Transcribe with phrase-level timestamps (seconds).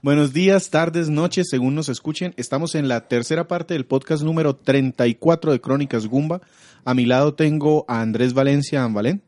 [0.00, 2.32] Buenos días, tardes, noches, según nos escuchen.
[2.36, 6.40] Estamos en la tercera parte del podcast número 34 de Crónicas Gumba.
[6.84, 9.22] A mi lado tengo a Andrés Valencia Ambalén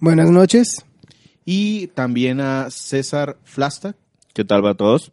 [0.00, 0.84] Buenas noches.
[1.44, 3.94] y también a César Flasta.
[4.34, 5.12] ¿Qué tal va a todos?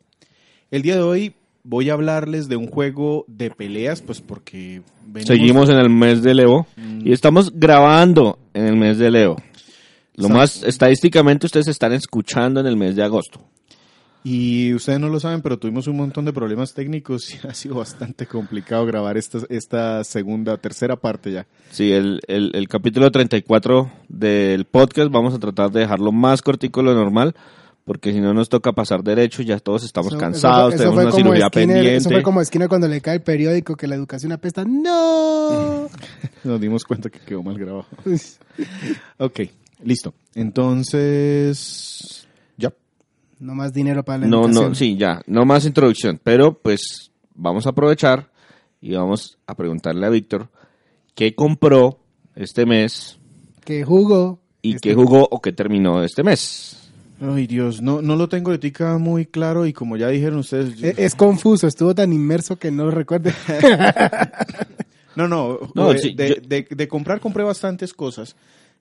[0.71, 5.27] El día de hoy voy a hablarles de un juego de peleas, pues porque venimos-
[5.27, 7.07] Seguimos en el mes de Leo Mm.
[7.07, 9.35] y estamos grabando en el mes de Leo.
[10.15, 10.33] Lo Exacto.
[10.37, 13.39] más estadísticamente ustedes están escuchando en el mes de agosto.
[14.27, 17.75] Y ustedes no lo saben, pero tuvimos un montón de problemas técnicos y ha sido
[17.75, 21.45] bastante complicado grabar esta, esta segunda, tercera parte ya.
[21.69, 26.79] Sí, el, el, el capítulo 34 del podcast vamos a tratar de dejarlo más cortico
[26.81, 27.35] de lo normal,
[27.83, 31.13] porque si no nos toca pasar derecho, ya todos estamos Eso- cansados, eso- eso tenemos
[31.13, 31.95] una cirugía Skinner- pendiente.
[31.97, 34.65] Eso fue como Skinner cuando le cae el periódico que la educación apesta.
[34.65, 35.87] ¡No!
[36.43, 37.85] Nos dimos cuenta que quedó mal grabado.
[39.19, 39.41] Ok,
[39.83, 40.15] listo.
[40.33, 42.24] Entonces.
[43.39, 44.69] No más dinero para la No, educación.
[44.69, 48.29] no, sí, ya, no más introducción, pero pues vamos a aprovechar
[48.81, 50.49] y vamos a preguntarle a Víctor
[51.15, 51.99] qué compró
[52.35, 53.17] este mes
[53.63, 54.39] Que jugó.
[54.61, 56.81] y Este- qué jugó o qué terminó este mes.
[57.21, 60.75] Ay, Dios, no, no lo tengo ahorita muy claro y como ya dijeron ustedes...
[60.75, 63.33] yo- Es, es confuso, estuvo tan inmerso que no lo recuerde.
[65.15, 68.35] No, no, No, de, sí, de- yo- de- de comprar compré bastantes cosas.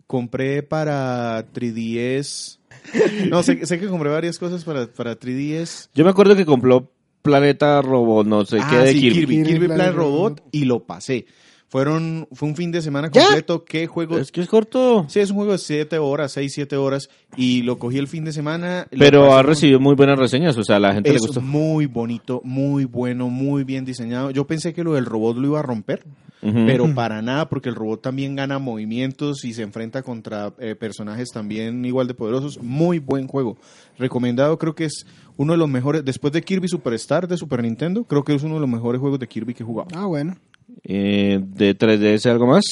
[0.06, 2.58] Compré para 3DS...
[3.30, 5.88] No, sé, sé que compré varias cosas para, para 3DS.
[5.94, 6.90] Yo me acuerdo que compró
[7.22, 9.14] Planeta Robot, no sé qué Ah, de sí, Kirby.
[9.20, 11.26] Kirby, Kirby Kirby Planet Robot y lo pasé.
[11.68, 13.22] Fueron, fue un fin de semana ¿Ya?
[13.24, 13.64] completo.
[13.64, 14.16] ¿Qué juego?
[14.18, 17.08] Es que es corto, Sí, es un juego de 7 horas, 6, 7 horas.
[17.36, 18.86] Y lo cogí el fin de semana.
[18.96, 21.40] pero ha con- recibido muy buenas reseñas, o sea, a la gente le Es gustó.
[21.40, 24.30] muy bonito, muy bueno, muy bien diseñado.
[24.30, 26.04] Yo pensé que lo del robot lo iba a romper,
[26.52, 31.30] Pero para nada, porque el robot también gana movimientos y se enfrenta contra eh, personajes
[31.30, 32.62] también igual de poderosos.
[32.62, 33.56] Muy buen juego.
[33.98, 35.06] Recomendado, creo que es
[35.36, 38.54] uno de los mejores, después de Kirby Superstar de Super Nintendo, creo que es uno
[38.54, 39.88] de los mejores juegos de Kirby que he jugado.
[39.94, 40.36] ah, bueno.
[40.82, 42.64] Eh, de 3DS, ¿algo más?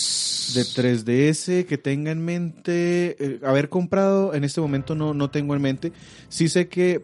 [0.54, 5.54] De 3DS que tenga en mente, eh, haber comprado en este momento no, no tengo
[5.54, 5.92] en mente.
[6.28, 7.02] Sí sé que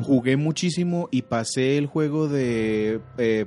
[0.00, 3.46] jugué muchísimo y pasé el juego de eh,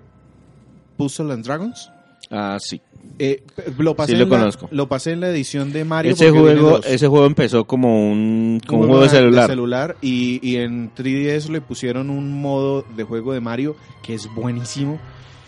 [0.97, 1.89] Puzzle and Dragons.
[2.31, 2.81] Ah, sí.
[3.19, 3.43] Eh,
[3.77, 4.69] lo, pasé Sí, lo en la- conozco.
[4.71, 6.13] lo pasé en la edición de Mario.
[6.13, 9.97] Ese juego, ese juego empezó como un, como un Un juego de celular.
[10.01, 14.99] y, y en 3DS le pusieron un modo de juego de Mario que es buenísimo.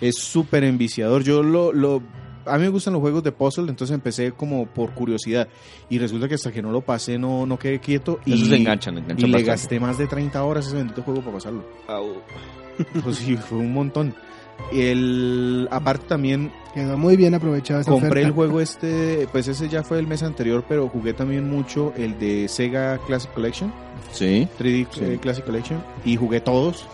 [0.01, 1.23] Es súper enviciador.
[1.23, 2.01] Yo lo, lo.
[2.45, 5.47] A mí me gustan los juegos de puzzle, entonces empecé como por curiosidad.
[5.89, 8.19] Y resulta que hasta que no lo pasé no, no quedé quieto.
[8.25, 11.63] Y, se enganchan, y le gasté más de 30 horas ese bendito juego para pasarlo.
[11.88, 12.15] Au.
[13.03, 14.13] Pues sí, fue un montón.
[14.73, 19.84] El, aparte también Quedó muy bien aprovechado esa compré el juego este, pues ese ya
[19.84, 23.72] fue el mes anterior, pero jugué también mucho el de Sega Classic Collection.
[24.11, 24.47] Sí.
[24.59, 25.00] 3D Sí.
[25.03, 26.85] eh, Classic Collection y jugué todos.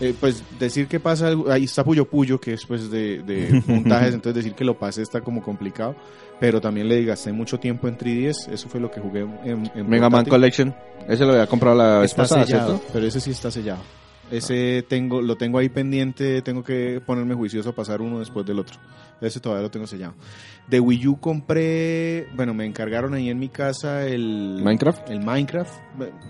[0.00, 4.12] Eh, pues decir que pasa, ahí está Puyo Puyo, que es pues de, de puntajes,
[4.14, 5.94] entonces decir que lo pasé está como complicado,
[6.40, 9.88] pero también le gasté mucho tiempo en 3DS, eso fue lo que jugué en, en
[9.88, 10.24] Mega Man.
[10.26, 10.74] Collection.
[11.08, 12.86] Ese lo había comprado la vez Está pasada, sellado, ¿cierto?
[12.92, 13.80] pero ese sí está sellado.
[14.32, 18.58] Ese tengo, lo tengo ahí pendiente, tengo que ponerme juicioso a pasar uno después del
[18.58, 18.78] otro.
[19.20, 20.14] Ese todavía lo tengo sellado.
[20.68, 25.10] De Wii U compré, bueno, me encargaron ahí en mi casa el Minecraft.
[25.10, 25.72] El Minecraft,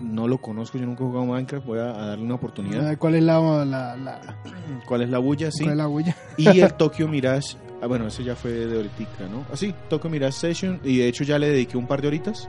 [0.03, 2.87] no lo conozco, yo nunca he jugado Minecraft, voy a, a darle una oportunidad.
[2.89, 4.21] Ah, ¿Cuál es la, la, la-
[4.87, 5.51] ¿Cuál es la bulla?
[5.51, 5.61] Sí.
[5.65, 6.17] cuál es la huella?
[6.37, 9.45] Y el Tokyo Mirage, ah, bueno, ese ya fue de ahorita, ¿no?
[9.51, 12.49] Ah, sí, Tokyo Mirage Session, y de hecho ya le dediqué un par de horitas.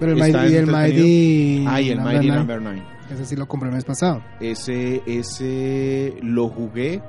[0.00, 0.66] Pero el Mighty, el.
[0.66, 1.64] Mighty...
[1.68, 2.38] Ah, y el Number Mighty Nine.
[2.38, 2.82] Number 9.
[3.12, 4.22] Ese sí lo compré el mes pasado.
[4.40, 7.00] Ese, ese lo jugué.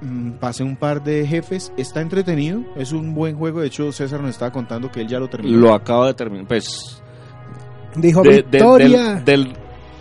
[0.00, 1.72] mm, Pasé un par de jefes.
[1.76, 2.60] Está entretenido.
[2.76, 3.60] Es un buen juego.
[3.60, 5.56] De hecho, César nos estaba contando que él ya lo terminó.
[5.58, 6.46] Lo acabo de terminar.
[6.46, 7.00] Pues.
[7.96, 9.14] Dijo de- de- Victoria.
[9.14, 9.52] del, del,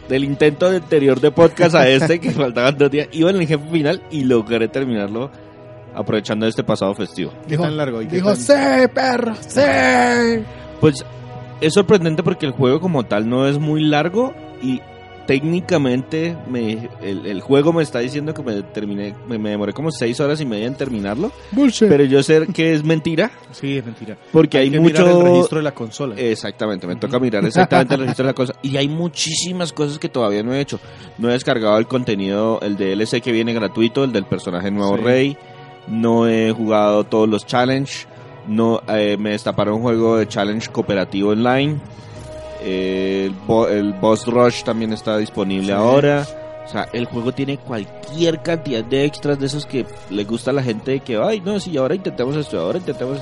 [0.09, 3.69] del intento anterior de podcast a este, que faltaban dos días, iba en el jefe
[3.72, 5.29] final y logré terminarlo
[5.93, 7.31] aprovechando este pasado festivo.
[7.43, 8.02] ¿Qué dijo, tan largo?
[8.02, 9.61] ¿Y qué dijo, tan- sí, perro, sí.
[10.81, 11.05] Pues
[11.61, 14.81] es sorprendente porque el juego como tal no es muy largo y
[15.27, 19.91] técnicamente me, el, el juego me está diciendo que me terminé, me, me demoré como
[19.91, 21.87] seis horas y media en terminarlo, Bullshit.
[21.89, 24.17] pero yo sé que es mentira Sí, es mentira.
[24.31, 26.15] porque hay, que mucho mirar el registro de la consola.
[26.17, 28.53] Exactamente, me toca mirar exactamente el registro de la cosa.
[28.61, 30.79] Y hay muchísimas cosas que todavía no he hecho.
[31.17, 35.03] No he descargado el contenido, el DLC que viene gratuito, el del personaje nuevo Sí.
[35.03, 35.37] rey.
[35.87, 38.05] No he jugado todos los challenge.
[38.47, 41.77] No, eh, me destaparon un juego de challenge cooperativo online.
[42.63, 45.71] Eh, el, bo- el Boss Rush también está disponible Sí.
[45.73, 46.25] ahora.
[46.65, 50.53] O sea, el juego tiene cualquier cantidad de extras de esos que le gusta a
[50.53, 53.19] la gente que, ay, no, si ahora intentemos esto, ahora intentemos...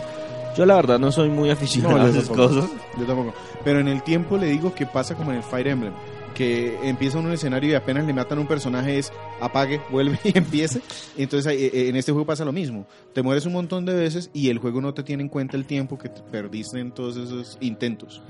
[0.56, 2.50] Yo la verdad no soy muy aficionado No, a esas tampoco.
[2.56, 2.70] cosas.
[3.00, 3.34] Yo tampoco.
[3.64, 5.94] Pero en el tiempo le digo que pasa como en el Fire Emblem.
[6.36, 10.20] que empieza en un escenario y apenas le matan a un personaje es apague, vuelve
[10.24, 10.82] y empiece.
[11.18, 12.86] Entonces eh, en este juego pasa lo mismo.
[13.14, 15.66] Te mueres un montón de veces y el juego no te tiene en cuenta el
[15.66, 18.22] tiempo que te perdiste en todos esos intentos.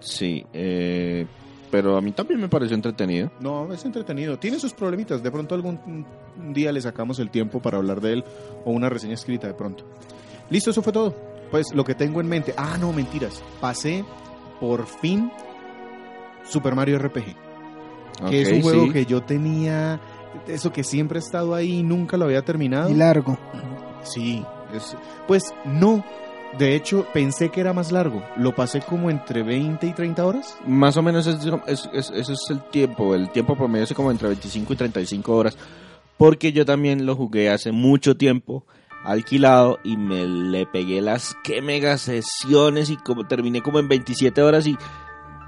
[0.00, 1.26] Sí, eh,
[1.70, 3.30] pero a mí también me pareció entretenido.
[3.40, 4.38] No, es entretenido.
[4.38, 5.22] Tiene sus problemitas.
[5.22, 6.06] De pronto algún
[6.52, 8.24] día le sacamos el tiempo para hablar de él
[8.64, 9.84] o una reseña escrita de pronto.
[10.50, 11.14] Listo, eso fue todo.
[11.50, 12.54] Pues lo que tengo en mente.
[12.56, 13.42] Ah, no, mentiras.
[13.60, 14.04] Pasé
[14.60, 15.30] por fin
[16.44, 17.34] Super Mario RPG.
[18.30, 18.92] Que es un juego sí.
[18.92, 20.00] que yo tenía.
[20.46, 22.88] Eso que siempre ha estado ahí y nunca lo había terminado.
[22.90, 23.38] Y largo.
[24.02, 24.96] Sí, es-
[25.26, 26.04] pues no.
[26.58, 28.22] De hecho, pensé que era más largo.
[28.36, 30.56] Lo pasé como entre 20 y 30 horas.
[30.66, 31.36] Más o menos es,
[31.66, 33.14] es- es- ese es el tiempo.
[33.14, 35.56] El tiempo promedio es como entre 25 y 35 horas.
[36.16, 38.64] Porque yo también lo jugué hace mucho tiempo
[39.04, 44.42] alquilado y me le pegué las que mega sesiones y como terminé como en 27
[44.42, 44.76] horas y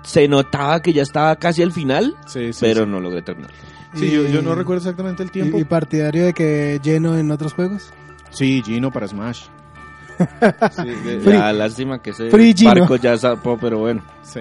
[0.03, 2.59] se notaba que ya estaba casi al final, Sí, sí.
[2.61, 2.91] pero sí.
[2.91, 3.51] no logré terminar.
[3.95, 5.59] Sí, yo, yo no recuerdo exactamente el tiempo.
[5.59, 7.91] Y, y partidario de que lleno en otros juegos.
[8.31, 9.43] Sí, Gino para Smash.
[10.73, 12.71] Sí, La lástima que ese Gino.
[12.81, 14.03] barco ya zapó, pero bueno.
[14.23, 14.41] sí.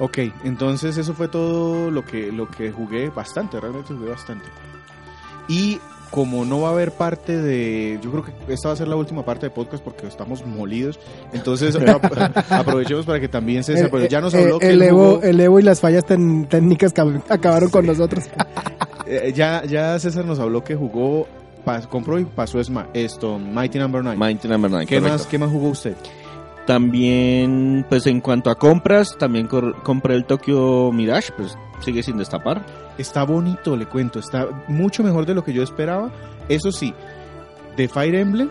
[0.00, 4.44] Ok, entonces eso fue todo lo que, lo que jugué bastante, realmente jugué bastante.
[5.48, 5.80] Y
[6.10, 7.98] como no va a haber parte de...
[8.00, 11.00] Yo creo que esta va a ser la última parte de podcast porque estamos molidos.
[11.32, 13.88] Entonces ap- aprovechemos para que también César...
[13.90, 16.46] pero ya nos el- habló que el, Evo, jugó- el Evo y las fallas ten-
[16.46, 18.24] técnicas que acabaron con nosotros.
[19.06, 21.26] eh, ya, ya César nos habló que jugó...
[21.88, 24.18] compró y pasó Sma- esto, Mighty Number 9.
[24.18, 25.18] Mighty Number Nine, ¿Qué, correcto.
[25.18, 25.96] más, ¿Qué más jugó usted?
[26.66, 29.48] También, pues en cuanto a compras, también
[29.82, 32.62] compré el Tokyo Mirage, pues sigue sin destapar.
[32.98, 34.18] Está bonito, le cuento.
[34.18, 36.10] Está mucho mejor de lo que yo esperaba.
[36.48, 36.92] Eso sí,
[37.76, 38.50] de Fire Emblem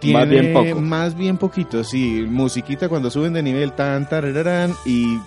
[0.00, 0.80] tiene Más bien poco.
[0.82, 2.26] más bien poquito, sí.
[2.28, 5.18] Musiquita cuando suben de nivel, tan, tarararán, y...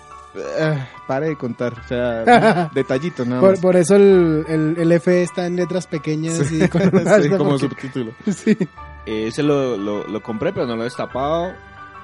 [0.60, 3.60] ah, pare de contar, o sea, detallitos nada Por, más.
[3.60, 6.82] por eso el, el, el F está en letras pequeñas y con
[7.22, 8.12] Sí, como porque- subtítulo.
[8.32, 8.56] sí.
[9.06, 11.52] Ese lo, lo, lo compré, pero no lo he destapado.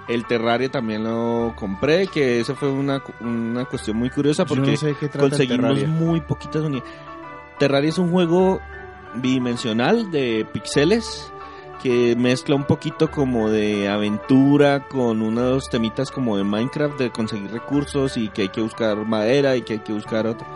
[0.09, 4.77] El Terraria también lo compré, que esa fue una, una cuestión muy curiosa porque no
[4.77, 6.91] sé conseguimos muy poquitas unidades.
[7.59, 8.61] Terraria es un juego
[9.17, 11.31] bidimensional de píxeles
[11.85, 17.51] que mezcla un poquito como de aventura con unos temitas como de Minecraft de conseguir
[17.53, 20.47] recursos y que hay que buscar madera y que hay que buscar otro.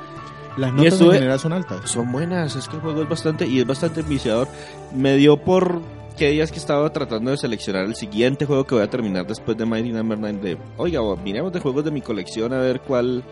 [0.56, 1.90] Las Y notas estuve- en general son altas.
[1.90, 4.48] Son buenas, es que el juego es bastante y es bastante viciador.
[4.94, 5.80] Me dio por
[6.16, 9.56] qué días que estaba tratando de seleccionar el siguiente juego que voy a terminar después
[9.56, 13.22] de Mighty Number 9 de, oiga, miremos de juegos de mi colección a ver cuál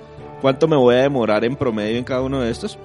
[0.43, 2.79] cuánto me voy a demorar en promedio en cada uno de estos.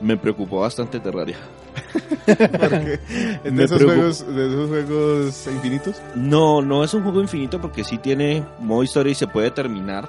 [0.00, 1.36] Me preocupó bastante Terraria.
[2.26, 3.00] Porque
[3.50, 5.96] de, esos juegos, de esos juegos infinitos.
[6.14, 10.08] No, no es un juego infinito porque sí tiene modo historia y se puede terminar.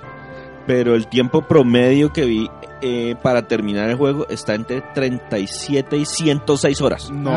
[0.68, 2.48] Pero el tiempo promedio que vi
[2.84, 7.10] eh, para terminar el juego está entre 37 y 106 horas.
[7.12, 7.32] No,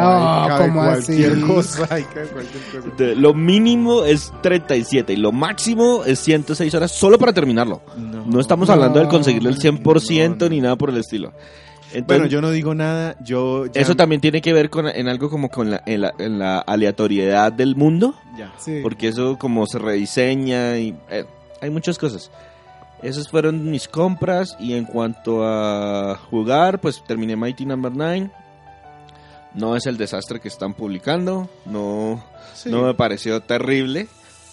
[0.49, 1.41] No, ¿cómo cualquier así?
[1.41, 1.87] cosa.
[1.89, 2.97] cualquier cosa.
[2.99, 7.81] De- lo mínimo es 37 y lo máximo es 106 horas solo para terminarlo.
[8.27, 10.49] No estamos hablando de No, conseguirle el 100% no, no.
[10.51, 11.33] ni nada por el estilo.
[11.95, 13.17] Entonces, Bueno, yo no digo nada.
[13.21, 16.13] Yo ya- eso también tiene que ver con en algo como con la, en la,
[16.19, 18.53] en la aleatoriedad del mundo, Ya.
[18.59, 18.81] Sí.
[18.83, 21.25] porque eso como se rediseña y eh,
[21.61, 22.31] hay muchas cosas.
[23.03, 28.31] Esas fueron mis compras y en cuanto a jugar, pues terminé Mighty Number 9.
[29.55, 32.25] No es el desastre que están publicando, no,
[32.55, 32.71] Sí.
[32.71, 34.09] no me pareció terrible.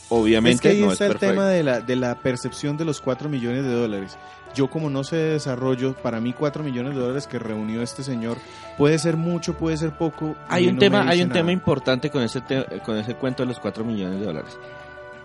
[0.10, 1.34] Obviamente es que ahí no está es el perfecto.
[1.36, 4.18] tema de la, de la percepción de los 4 millones de dólares.
[4.54, 8.04] Yo como no sé de desarrollo, para mí 4 millones de dólares que reunió este
[8.04, 8.38] señor
[8.78, 10.36] puede ser mucho, puede ser poco.
[10.50, 11.40] Hay un no tema, hay un nada.
[11.40, 14.58] tema importante con ese te- con ese cuento de los 4 millones de dólares.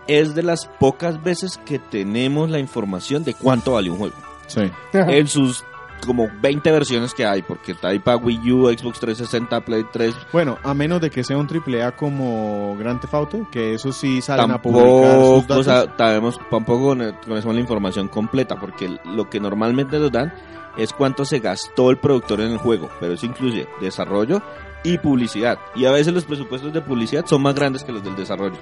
[0.07, 4.15] Es de las pocas veces que tenemos la información de cuánto vale un juego.
[4.47, 4.61] Sí.
[4.93, 5.65] En sus
[6.05, 10.15] como 20 versiones que hay, porque está ahí para Wii U, Xbox 360, Play 3.
[10.31, 13.91] Bueno, a menos de que sea un triple A como Grand Theft Auto, que eso
[13.91, 15.57] sí salen a publicar sus Tampoco, datos.
[15.57, 20.33] o sea, sabemos, tampoco con- conocemos la información completa, porque lo que normalmente nos dan
[20.77, 24.41] es cuánto se gastó el productor en el juego, pero eso incluye desarrollo
[24.83, 25.57] y publicidad.
[25.75, 28.57] Y a veces los presupuestos de publicidad son más grandes que los del desarrollo.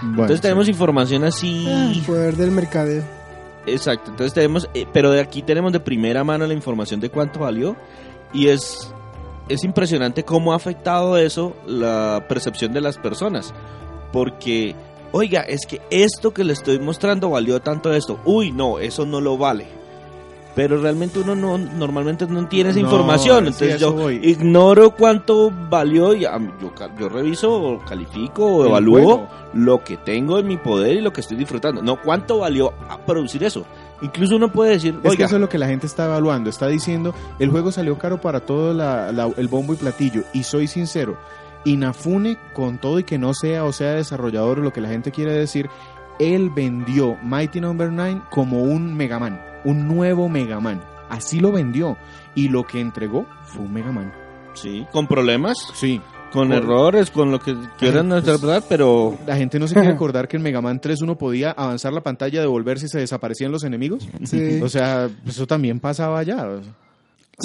[0.00, 0.70] Bueno, Entonces tenemos sí.
[0.72, 1.66] información así.
[1.68, 3.04] Ah, el poder del mercadeo.
[3.72, 4.10] Exacto.
[4.10, 7.76] Entonces tenemos, eh, pero de aquí tenemos de primera mano la información de cuánto valió
[8.32, 8.92] y es
[9.48, 13.54] es impresionante cómo ha afectado eso la percepción de las personas,
[14.12, 14.74] porque
[15.12, 18.20] oiga, es que esto que le estoy mostrando valió tanto esto.
[18.24, 19.66] Uy, no, eso no lo vale.
[20.58, 24.16] Pero realmente uno no normalmente no tiene esa No, información, entonces yo voy.
[24.24, 26.30] ignoro cuánto valió y yo,
[26.98, 31.20] yo reviso o califico o evalúo lo que tengo en mi poder y lo que
[31.20, 31.80] estoy disfrutando.
[31.80, 33.64] No cuánto valió a producir eso.
[34.02, 36.50] Incluso uno puede decir, Es que oiga, eso es lo que la gente está evaluando.
[36.50, 40.22] Está diciendo, el juego salió caro para todo la- la- el bombo y platillo.
[40.32, 41.16] Y soy sincero,
[41.64, 45.10] Inafune, con todo y que no sea o sea desarrollador o lo que la gente
[45.12, 45.68] quiere decir,
[46.18, 50.82] él vendió Mighty Number 9 como un Mega Man, un nuevo Mega Man.
[51.08, 51.96] Así lo vendió.
[52.34, 54.12] Y lo que entregó fue un Mega Man.
[54.54, 56.00] sí, con problemas, Sí.
[56.32, 59.88] con Por- errores, con lo que quieran Pues- interpretar, pero La gente no se quiere
[59.94, 63.52] acordar que en Mega Man 3 uno podía avanzar la pantalla, devolverse y se desaparecían
[63.52, 64.06] los enemigos.
[64.24, 64.60] Sí.
[64.62, 66.46] O sea, eso también pasaba allá.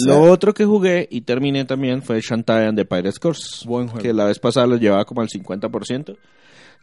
[0.07, 4.01] lo otro que jugué y terminé también fue Shantae and the Pirates Course, Buen juego.
[4.01, 6.17] que la vez pasada lo llevaba como al 50%,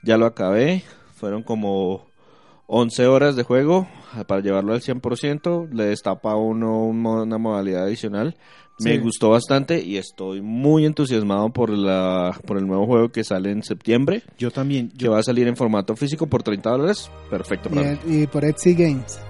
[0.05, 0.85] ya lo acabé,
[1.17, 2.07] fueron como
[2.69, 3.89] 11 horas de juego
[4.26, 8.37] para llevarlo al 100%, le destapa a uno una modalidad adicional.
[8.83, 13.50] Me gustó bastante y estoy muy entusiasmado por la por el nuevo juego que sale
[13.50, 14.88] en septiembre, Yo también.
[14.88, 17.11] que Yo, va a salir en formato físico por 30 dólares.
[17.29, 17.99] Perfecto Y, para mí.
[18.07, 19.21] y por Etsy Games.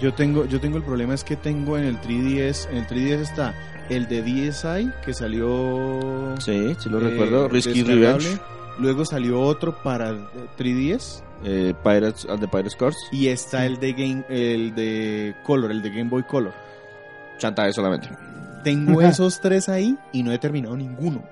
[0.00, 3.20] yo tengo, yo tengo el problema es que tengo en el 3DS, en el 3DS
[3.20, 3.54] está
[3.90, 7.48] el de DSi que salió Sí, sí lo eh, recuerdo.
[7.48, 7.82] Risky.
[7.82, 8.38] Revenge,
[8.78, 10.20] Luego salió otro para el
[10.58, 15.70] 3DS eh, Pirates and the Pirates Course, y está el de Game el de Color,
[15.70, 16.52] el de Game Boy Color.
[17.38, 18.08] Shantae solamente.
[18.64, 21.22] Tengo esos tres ahí y no he terminado ninguno.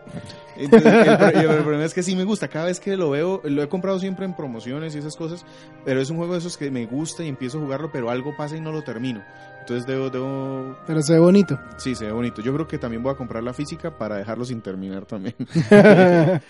[0.54, 2.46] Entonces, el, pro- el problema es que sí me gusta.
[2.48, 5.44] Cada vez que lo veo, lo he comprado siempre en promociones y esas cosas,
[5.84, 8.36] pero es un juego de esos que me gusta y empiezo a jugarlo, pero algo
[8.36, 9.22] pasa y no lo termino.
[9.60, 11.58] Entonces debo, debo, Pero se ve bonito.
[11.78, 12.42] sí, se ve bonito.
[12.42, 15.34] Yo creo que también voy a comprar la física para dejarlo sin terminar también.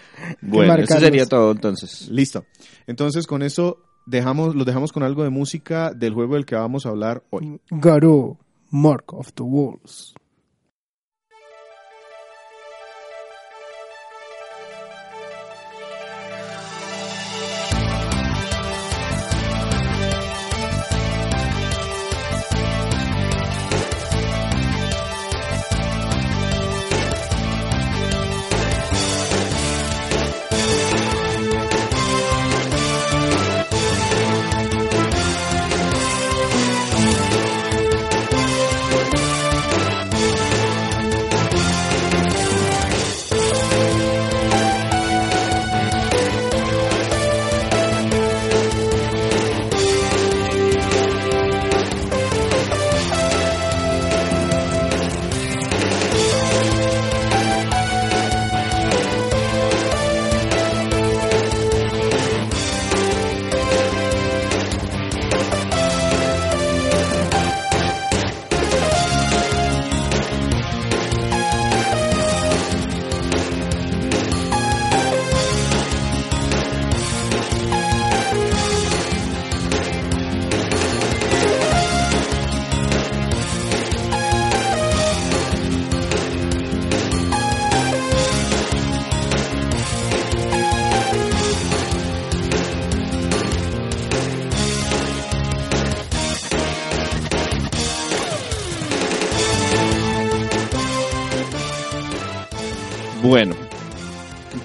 [0.40, 2.08] Bueno, eso sería todo entonces.
[2.08, 2.44] Listo.
[2.86, 6.86] Entonces con eso dejamos, los dejamos con algo de música del juego del que vamos
[6.86, 7.60] a hablar hoy.
[7.70, 8.38] Garou,
[8.70, 10.14] Mark of the Wolves.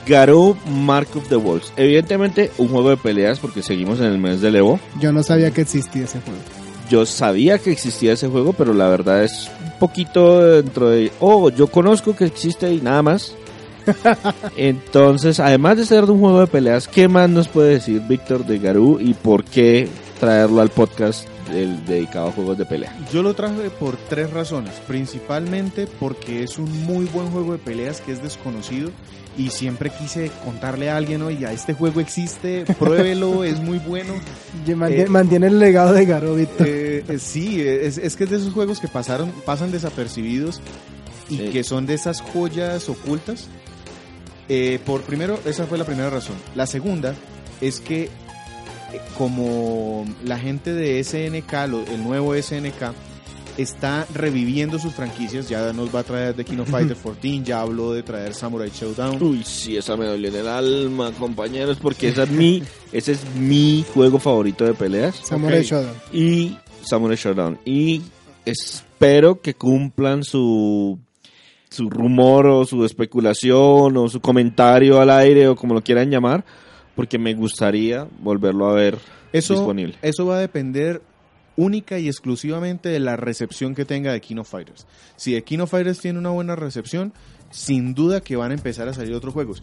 [0.08, 1.72] Garou Mark of the Wolves.
[1.76, 4.80] Evidentemente, un juego de peleas porque seguimos en el mes del Evo.
[5.00, 6.40] Yo no sabía que existía ese juego.
[6.90, 11.12] Yo sabía que existía ese juego, pero la verdad es un poquito dentro de.
[11.20, 13.34] Oh, yo conozco que existe y nada más.
[14.58, 18.46] Entonces, además de ser de un juego de peleas, ¿qué más nos puede decir Víctor
[18.46, 19.88] de Garou y por qué
[20.20, 22.96] traerlo al podcast del- dedicado a juegos de pelea?
[23.14, 24.74] Yo lo traje por tres razones.
[24.88, 28.92] Principalmente porque es un muy buen juego de peleas que es desconocido
[29.38, 34.15] y siempre quise contarle a alguien, oye, este juego existe, pruébelo, es muy bueno.
[34.75, 36.67] Mantiene, Eh, mantiene el legado de Garou, Víctor.
[36.67, 40.60] Eh, eh, sí, es, es que es de esos juegos que pasaron, pasan desapercibidos
[41.29, 41.50] y Sí.
[41.50, 43.48] que son de esas joyas ocultas.
[44.50, 46.36] Eh, por primero, esa fue la primera razón.
[46.56, 47.13] La segunda
[47.62, 48.10] es que
[49.17, 52.94] como la gente de SNK, lo- el nuevo SNK,
[53.58, 57.62] está reviviendo sus franquicias, ya nos va a traer The King of Fighters 14, ya
[57.62, 59.22] habló de traer Samurai Showdown.
[59.22, 63.26] Uy, sí, esa me dolió en el alma, compañeros, porque esa es mi, ese es
[63.36, 65.16] mi juego favorito de peleas.
[65.24, 65.66] Samurai ok.
[65.66, 65.96] Shodown.
[66.14, 67.60] y Samurai Showdown.
[67.66, 68.02] Y
[68.46, 71.00] espero que cumplan su
[71.70, 76.46] su rumor o su especulación o su comentario al aire o como lo quieran llamar,
[76.96, 78.98] porque me gustaría volverlo a ver
[79.34, 79.96] Eso, disponible.
[80.02, 81.02] eso va a depender
[81.58, 84.88] única y exclusivamente de la recepción que tenga de King of Fighters.
[85.18, 87.14] Si de King of Fighters tiene una buena recepción,
[87.50, 89.62] sin duda que van a empezar a salir otros juegos.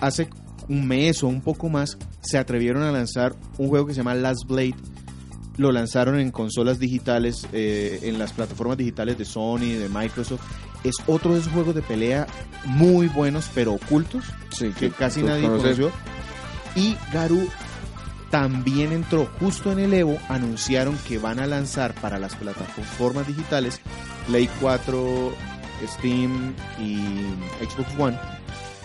[0.00, 0.28] Hace
[0.68, 4.14] un mes o un poco más se atrevieron a lanzar un juego que se llama
[4.14, 4.74] Last Blade,
[5.56, 10.40] lo lanzaron en consolas digitales, eh, en las plataformas digitales de Sony, de Microsoft.
[10.82, 12.26] Es otro de esos juegos de pelea
[12.64, 14.24] muy buenos, pero ocultos,
[14.78, 15.78] que casi nadie conoces.
[15.78, 15.92] conoció.
[16.74, 17.46] Y Garú
[18.32, 23.78] también entró justo en el Evo, anunciaron que van a lanzar para las plataformas digitales
[24.26, 25.32] Play 4,
[25.86, 26.96] Steam y
[27.62, 28.18] Xbox One.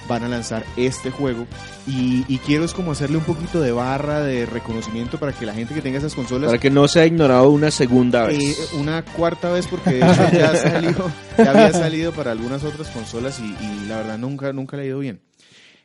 [0.09, 1.47] Van a lanzar este juego.
[1.87, 5.53] Y, y quiero es como hacerle un poquito de barra de reconocimiento para que la
[5.53, 8.73] gente que tenga esas consolas Para que no sea ignorado una segunda eh, vez.
[8.73, 13.39] una cuarta vez porque de hecho ya salió ya había salido para algunas otras consolas
[13.39, 15.21] y, y la verdad nunca nunca le ha ido bien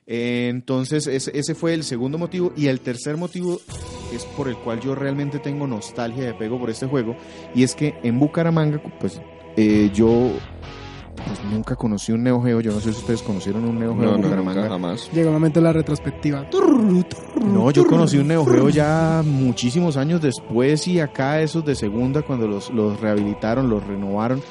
[0.06, 3.60] Eh, entonces ese, ese fue el segundo motivo y el tercer motivo
[4.12, 7.16] es por el cual yo realmente tengo nostalgia de pego por este juego
[7.54, 9.20] y es que en Bucaramanga pues
[9.56, 10.32] eh, yo
[11.14, 14.04] pues nunca conocí un Neo Geo yo no sé si ustedes conocieron un Neo Geo
[14.04, 15.08] no, en no, Bucaramanga nunca jamás.
[15.12, 16.46] Llega el momento de la retrospectiva.
[17.40, 22.22] no, yo conocí un Neo Geo ya muchísimos años después y acá esos de segunda
[22.22, 24.42] cuando los, los rehabilitaron, los renovaron.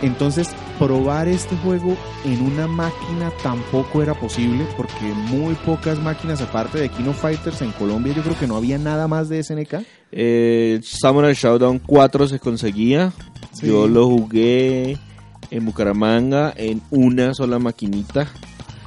[0.00, 6.78] Entonces, probar este juego en una máquina tampoco era posible porque muy pocas máquinas, aparte
[6.78, 9.82] de Kino Fighters en Colombia, yo creo que no había nada más de SNK.
[10.12, 13.12] Eh, Samurai Showdown 4 se conseguía.
[13.52, 13.66] Sí.
[13.66, 14.96] Yo lo jugué
[15.50, 18.28] en Bucaramanga en una sola maquinita.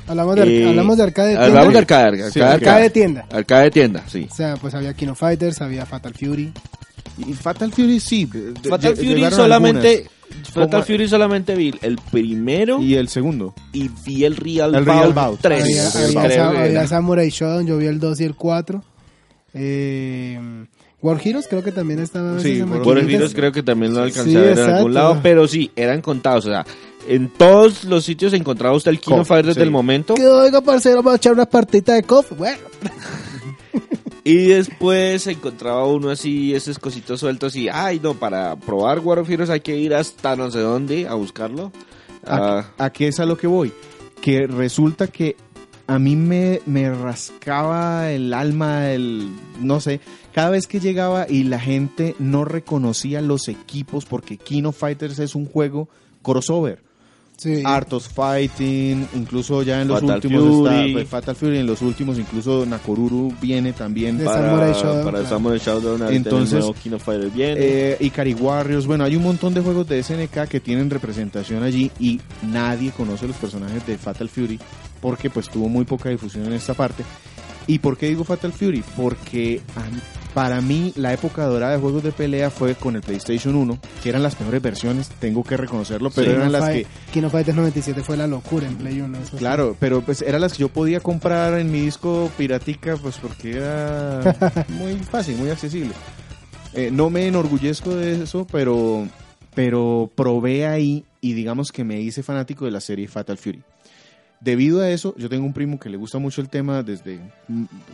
[0.07, 1.45] Hablamos de, Eh, hablamos de arcade tienda.
[1.45, 3.25] Hablamos de arcade, arcade, Sí, arcade, Arcade tienda.
[3.31, 4.27] arcade tienda, sí.
[4.31, 6.53] O sea, pues había Kino Fighters, había Fatal Fury.
[7.17, 8.25] Y Fatal Fury sí.
[8.25, 10.05] de- de- Fatal Fury solamente
[10.53, 12.81] Fatal Fury solamente vi el primero.
[12.81, 13.53] Y el segundo.
[13.73, 15.39] y vi el Real, El Real Bout Bout.
[15.41, 16.15] 3.
[16.17, 16.87] había.
[16.87, 18.83] Samurai Shodown, yo vi el 2 y el 4.
[19.53, 20.39] Eh,
[21.01, 22.39] War Heroes creo que también estaba.
[22.39, 24.75] Sí, War virus creo que también lo alcancé Sí, a ver en exacto.
[24.77, 26.45] algún lado, pero sí, eran contados.
[26.45, 26.65] O sea,
[27.07, 29.65] en todos los sitios encontraba usted el Kino Co- Fighter desde sí.
[29.65, 30.13] el momento.
[30.13, 32.33] Que oiga, parcero, vamos a echar una partita de KOF.
[32.37, 32.59] Bueno,
[34.23, 39.29] Y después encontraba uno así, esos cositos sueltos y, ay, no, para probar War of
[39.29, 41.71] Heroes hay que ir hasta no sé dónde a buscarlo.
[42.25, 43.73] Ah, ¿A, a qué es a lo que voy?
[44.21, 45.35] Que resulta que
[45.87, 49.99] a mí me, me rascaba el alma, el no sé,
[50.33, 55.35] cada vez que llegaba y la gente no reconocía los equipos porque Kino Fighters es
[55.35, 55.89] un juego
[56.21, 56.83] crossover.
[57.41, 57.63] Sí.
[57.65, 60.75] Artos Fighting, incluso ya en los Fatal últimos Fury.
[60.75, 64.17] está pues, Fatal Fury, en los últimos incluso Nakoruru viene también.
[64.17, 65.35] De para Samurai Shodown, para el claro.
[65.35, 67.55] Samurai Shodown Entonces, Kino Fighter viene.
[67.59, 71.91] Eh, Ikari Warriors, bueno, hay un montón de juegos de SNK que tienen representación allí
[71.99, 74.59] y nadie conoce los personajes de Fatal Fury
[75.01, 77.03] porque pues tuvo muy poca difusión en esta parte.
[77.67, 78.83] ¿Y por qué digo Fatal Fury?
[78.95, 79.99] Porque mí-
[80.33, 84.09] para mí la época dorada de juegos de pelea fue con el PlayStation 1, que
[84.09, 88.01] eran las mejores versiones, tengo que reconocerlo, pero eran las Fi- que, Kino Fighters 97
[88.03, 89.17] fue la locura en Play 1.
[89.17, 89.37] eso sí.
[89.37, 93.57] claro, pero pues eran las que yo podía comprar en mi disco piratica, pues porque
[93.57, 94.35] era
[94.69, 95.91] muy fácil, muy accesible.
[96.73, 99.05] Eh, no me enorgullezco de eso, pero,
[99.53, 103.61] pero probé ahí y digamos que me hice fanático de la serie Fatal Fury.
[104.41, 107.19] Debido a eso, yo tengo un primo que le gusta mucho el tema, desde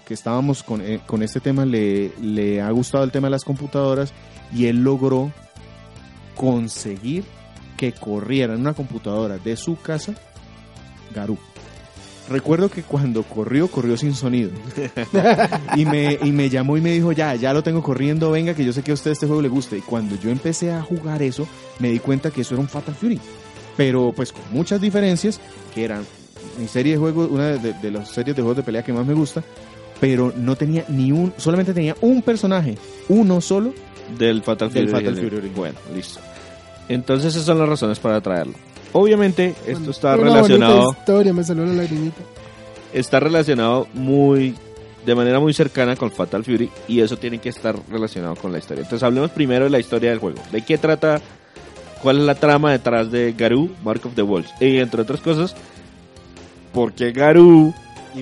[0.05, 3.43] que estábamos con, eh, con este tema, le, le ha gustado el tema de las
[3.43, 4.13] computadoras
[4.55, 5.31] y él logró
[6.35, 7.25] conseguir
[7.75, 10.13] que corriera en una computadora de su casa
[11.13, 11.37] Garú.
[12.29, 14.51] Recuerdo que cuando corrió, corrió sin sonido.
[15.75, 18.65] y, me, y me llamó y me dijo, ya, ya lo tengo corriendo, venga, que
[18.65, 19.77] yo sé que a usted este juego le gusta.
[19.77, 21.47] Y cuando yo empecé a jugar eso,
[21.79, 23.19] me di cuenta que eso era un Fatal Fury.
[23.77, 25.39] Pero pues con muchas diferencias,
[25.73, 26.05] que eran
[26.57, 29.05] mi serie de juegos, una de, de las series de juegos de pelea que más
[29.05, 29.43] me gusta,
[29.99, 32.77] pero no tenía ni un, solamente tenía un personaje,
[33.09, 33.73] uno solo,
[34.17, 34.81] del Fatal Fury.
[34.81, 35.15] del Fatal.
[35.15, 35.51] Fury.
[35.55, 36.19] Bueno, listo.
[36.89, 38.53] Entonces esas son las razones para traerlo.
[38.93, 42.21] Obviamente esto está relacionado historia, me salió la lagrimita.
[42.93, 44.55] está relacionado muy
[45.05, 48.59] de manera muy cercana con Fatal Fury y eso tiene que estar relacionado con la
[48.59, 48.83] historia.
[48.83, 50.39] Entonces hablemos primero de la historia del juego.
[50.51, 51.21] ¿De qué trata?
[52.01, 54.51] ¿Cuál es la trama detrás de Garou, Mark of the Wolves?
[54.59, 55.55] Y entre otras cosas,
[56.77, 57.73] ¿por qué Garou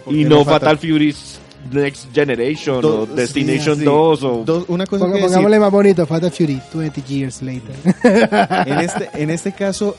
[0.03, 1.39] por y qué no Fatal Fury's
[1.71, 3.85] Next Generation Do- o Destination sí, sí.
[3.85, 7.41] 2 o Dos- una cosa Ponga- que decir, pongámosle más bonito, Fatal Fury, 20 years
[7.41, 7.75] later.
[8.67, 9.95] en este, en este caso,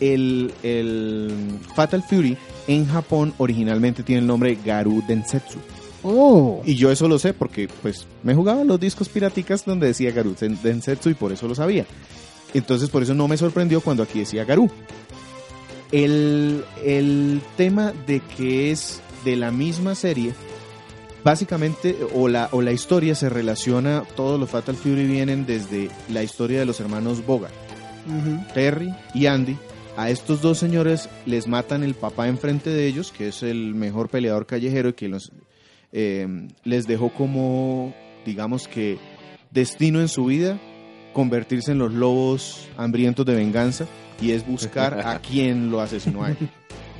[0.00, 1.30] el, el
[1.74, 2.36] Fatal Fury
[2.68, 5.58] en Japón originalmente tiene el nombre Garou Densetsu.
[6.02, 10.12] Oh, Y yo eso lo sé porque pues me jugaba los discos piraticas donde decía
[10.12, 11.84] Garou Den- Densetsu y por eso lo sabía.
[12.54, 14.70] Entonces por eso no me sorprendió cuando aquí decía Garou.
[15.92, 20.32] El, el tema de que es de la misma serie,
[21.24, 26.22] básicamente, o la, o la historia se relaciona, todos los Fatal Fury vienen desde la
[26.22, 27.54] historia de los hermanos Bogart.
[28.54, 29.56] Terry y Andy,
[29.96, 34.08] a estos dos señores les matan el papá enfrente de ellos, que es el mejor
[34.08, 35.32] peleador callejero y que los,
[35.92, 38.98] eh, les dejó como, digamos que,
[39.50, 40.58] destino en su vida
[41.12, 43.86] convertirse en los lobos hambrientos de venganza
[44.20, 46.36] y es buscar a quien lo asesinó a él.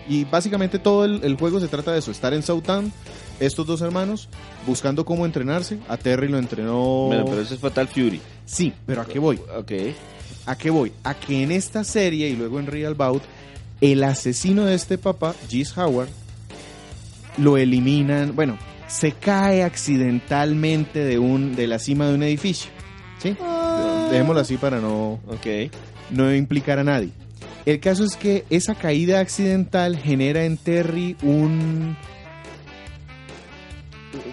[0.08, 2.92] Y básicamente todo el, el juego se trata de eso, estar en Southtown,
[3.38, 4.28] estos dos hermanos,
[4.66, 5.78] buscando cómo entrenarse.
[5.88, 7.06] A Terry lo entrenó...
[7.06, 8.20] Bueno, pero eso es Fatal Fury.
[8.44, 9.40] Sí, pero ¿a qué voy?
[9.56, 9.72] Ok.
[10.46, 10.92] ¿A qué voy?
[11.04, 13.22] A que en esta serie y luego en Real Bout,
[13.80, 16.08] el asesino de este papá, Gis Howard,
[17.36, 22.70] lo eliminan, bueno, se cae accidentalmente de un de la cima de un edificio.
[23.22, 23.36] ¿Sí?
[24.10, 25.70] Dejémoslo así para no, Ok.
[26.12, 27.10] No implicar a nadie.
[27.66, 31.96] El caso es que esa caída accidental genera en Terry un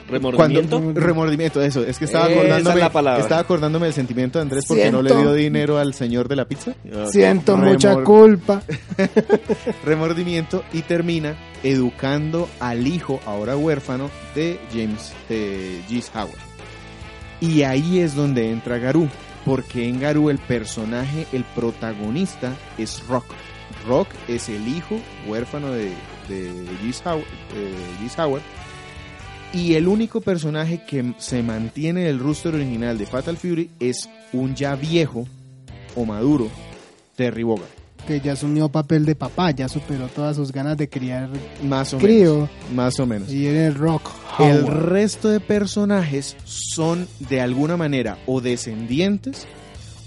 [0.09, 0.79] ¿Remordimiento?
[0.81, 1.83] Cuando- remordimiento, eso.
[1.83, 3.21] Es que estaba acordándome, es la palabra.
[3.21, 6.45] estaba acordándome del sentimiento de Andrés porque no le dio dinero al señor de la
[6.45, 6.73] pizza.
[7.11, 8.61] Siento Remor- mucha culpa.
[9.85, 16.31] remordimiento y termina educando al hijo, ahora huérfano, de James, de Gis Howard.
[17.41, 19.09] Y ahí es donde entra Garú,
[19.47, 23.23] porque en Garú el personaje, el protagonista es Rock.
[23.87, 25.93] Rock es el hijo huérfano de,
[26.27, 26.65] de
[28.17, 28.41] Howard.
[29.53, 34.53] Y el único personaje que se mantiene del roster original de Fatal Fury es un
[34.53, 35.25] ya viejo
[35.95, 36.49] o maduro
[37.15, 37.86] Terry Bogard.
[38.07, 41.29] Que ya asumió papel de papá, ya superó todas sus ganas de criar
[41.63, 42.09] Más o menos.
[42.09, 42.49] crío.
[42.73, 43.31] Más o menos.
[43.31, 44.09] Y era el rock.
[44.39, 49.45] El resto de personajes son de alguna manera o descendientes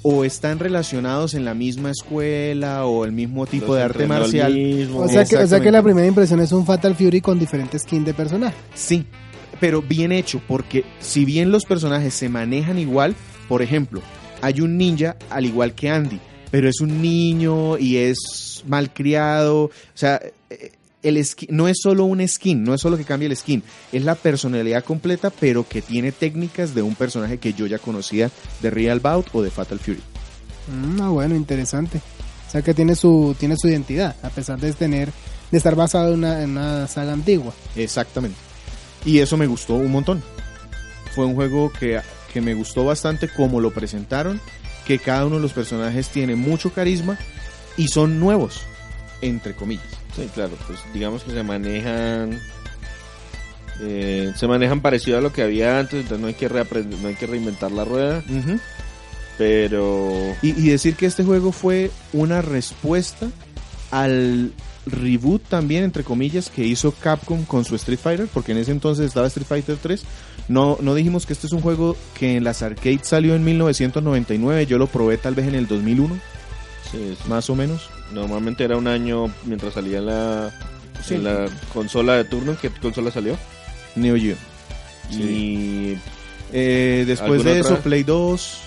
[0.02, 4.88] o están relacionados en la misma escuela o el mismo tipo Los de arte marcial.
[4.94, 7.82] O sea, que, o sea que la primera impresión es un Fatal Fury con diferentes
[7.82, 8.56] skins de personaje.
[8.74, 9.04] Sí,
[9.60, 13.14] pero bien hecho, porque si bien los personajes se manejan igual,
[13.48, 14.00] por ejemplo,
[14.40, 16.18] hay un ninja al igual que Andy,
[16.50, 22.04] pero es un niño y es malcriado, o sea, eh, el skin- no es solo
[22.04, 25.80] un skin, no es solo que cambia el skin, es la personalidad completa, pero que
[25.80, 29.78] tiene técnicas de un personaje que yo ya conocía de Real Bout o de Fatal
[29.78, 30.00] Fury.
[30.68, 32.00] Mm, ah, bueno, interesante.
[32.46, 35.10] O sea que tiene su, tiene su identidad, a pesar de tener,
[35.50, 37.54] de estar basado en una, en una saga antigua.
[37.76, 38.36] Exactamente.
[39.04, 40.22] Y eso me gustó un montón.
[41.14, 42.00] Fue un juego que,
[42.32, 44.40] que me gustó bastante como lo presentaron,
[44.90, 47.16] que cada uno de los personajes tiene mucho carisma
[47.76, 48.62] y son nuevos,
[49.20, 49.86] entre comillas.
[50.16, 52.40] Sí, claro, pues digamos que se manejan
[53.82, 57.06] eh, se manejan parecido a lo que había antes, entonces no hay que reaprender, no
[57.06, 58.24] hay que reinventar la rueda,
[59.38, 63.28] pero y, y decir que este juego fue una respuesta
[63.92, 64.52] al
[64.86, 69.06] reboot también, entre comillas, que hizo Capcom con su Street Fighter, porque en ese entonces
[69.06, 70.02] estaba Street Fighter 3.
[70.50, 74.66] No, no dijimos que este es un juego que en las arcades salió en 1999,
[74.66, 76.18] yo lo probé tal vez en el 2001,
[76.90, 77.88] sí, sí, más o menos.
[78.12, 80.50] normalmente era un año mientras salía la,
[81.04, 81.14] Sí.
[81.14, 83.38] en la consola de turno, ¿qué consola salió?
[83.94, 84.36] Neo Geo.
[85.10, 85.96] Y
[86.52, 87.74] Eh, después ¿Alguna de otra?
[87.74, 88.58] eso, Play 2.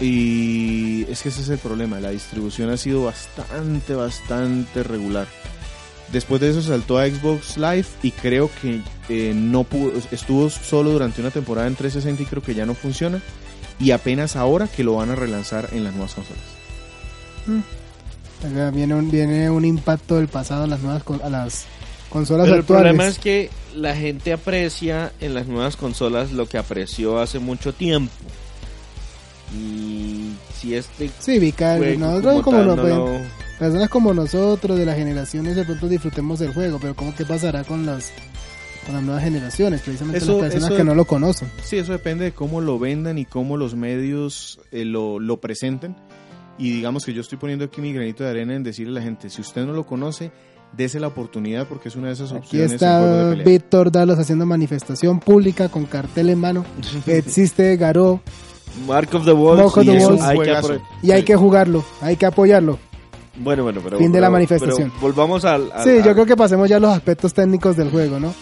[0.00, 2.00] Y es que ese es el problema.
[2.00, 5.26] La distribución ha sido bastante, bastante regular.
[6.12, 10.90] Después de eso saltó a Xbox Live y creo que eh, no pudo, estuvo solo
[10.90, 13.20] durante una temporada en 360 y creo que ya no funciona.
[13.80, 16.42] Y apenas ahora que lo van a relanzar en las nuevas consolas.
[18.54, 21.64] Sea, viene, un, viene un impacto del pasado a las nuevas con- a las
[22.10, 22.82] consolas Pero el actuales.
[22.92, 27.72] problema es que la gente aprecia en las nuevas consolas lo que apreció hace mucho
[27.72, 28.12] tiempo.
[29.56, 34.78] Y si este Sí, Vicar, nosotros como como, tal no- no lo- personas como nosotros
[34.78, 38.12] de las generaciones de pronto disfrutemos del juego, pero ¿cómo que pasará con las
[38.84, 39.80] con las nuevas generaciones?
[39.82, 41.48] Precisamente Eso- las personas eso- que no lo conocen.
[41.62, 45.96] Sí, eso depende de cómo lo vendan y cómo los medios eh, lo, lo presenten.
[46.58, 49.02] Y digamos que yo estoy poniendo aquí mi granito de arena en decirle a la
[49.02, 50.32] gente, si usted no lo conoce,
[50.76, 52.70] dese la oportunidad porque es una de esas Aquí opciones.
[52.70, 53.34] de está.
[53.44, 56.64] Víctor Dalos haciendo manifestación pública con cartel en mano.
[57.06, 58.20] Existe Garó
[58.86, 59.92] Mark of the Wolves Mark of y the
[60.24, 62.78] hay que apro- y hay que jugarlo, hay que apoyarlo.
[63.36, 64.90] Bueno, bueno, pero Fin de la pero- manifestación.
[64.90, 67.90] pero volvamos al, al- Sí, yo creo que pasemos ya a los aspectos técnicos del
[67.90, 68.34] juego, ¿no?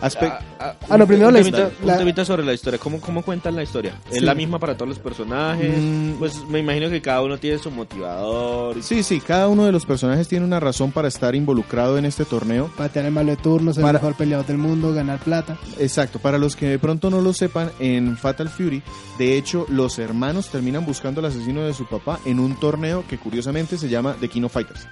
[0.00, 1.70] Aspe- a- a- Ah, no, primero un la historia.
[1.84, 2.78] La- un temita sobre la historia.
[2.78, 3.94] ¿Cómo, cómo cuentan la historia?
[4.10, 4.24] ¿Es Sí.
[4.24, 5.76] la misma para todos los personajes?
[5.78, 6.12] Mm.
[6.18, 8.76] Pues me imagino que cada uno tiene su motivador.
[8.78, 12.04] y- Sí, sí, cada uno de los personajes tiene una razón para estar involucrado en
[12.04, 12.70] este torneo.
[12.76, 15.58] Patear el malo de turno, ser Para- el mejor peleador del mundo, ganar plata.
[15.78, 18.82] Exacto, para los que de pronto no lo sepan, en Fatal Fury,
[19.18, 23.18] de hecho, los hermanos terminan buscando al asesino de su papá en un torneo que
[23.18, 24.86] curiosamente se llama The King of Fighters.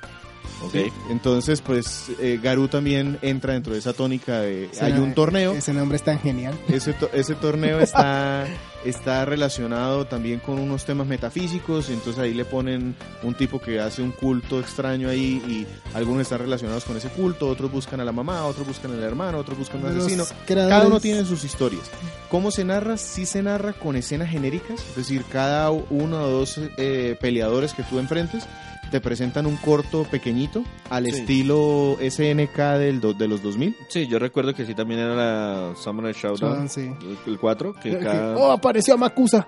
[0.62, 0.72] Ok.
[0.72, 0.92] ¿sí?
[1.10, 5.52] Entonces, pues eh, Garú también entra dentro de esa tónica de Ese hay un torneo.
[5.54, 6.58] Ese nombre es tan genial.
[6.68, 8.46] Ese, to- ese torneo está,
[8.84, 14.02] está relacionado también con unos temas metafísicos, entonces ahí le ponen un tipo que hace
[14.02, 18.12] un culto extraño ahí y algunos están relacionados con ese culto, otros buscan a la
[18.12, 20.24] mamá, otros buscan al hermano, otros buscan a un asesino.
[20.46, 21.82] creadores- Cada uno tiene sus historias.
[22.30, 22.96] ¿Cómo se narra?
[22.98, 27.82] Sí se narra con escenas genéricas, es decir, cada uno o dos eh, peleadores que
[27.84, 28.44] tú enfrentes
[28.90, 31.10] te presentan un corto pequeñito al Sí.
[31.20, 33.76] estilo SNK del do- de los 2000.
[33.88, 36.80] Sí, yo recuerdo que sí también era la Samurai Showdown, Son, sí.
[37.26, 38.36] el- el 4, que cada...
[38.36, 39.46] Oh, apareció Makusa.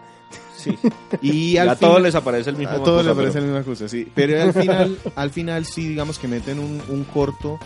[0.57, 0.77] Sí,
[1.23, 3.73] Y a todos les aparece el mismo A todos Makusa, les parece pero- la misma
[3.73, 4.07] cosa, sí.
[4.15, 7.59] Pero al final, al final sí, digamos que meten un, un corto,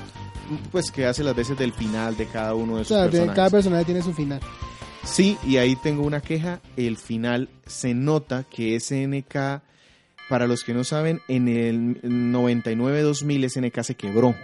[0.70, 3.10] pues que hace las veces del final de cada uno de O sus sea, de-
[3.10, 3.37] personajes.
[3.37, 4.40] cada personaje tiene su final.
[5.02, 6.60] Sí, y ahí tengo una queja.
[6.78, 9.60] El final se nota que SNK,
[10.28, 14.34] para los que no saben, en el 99-2000 SNK se quebró.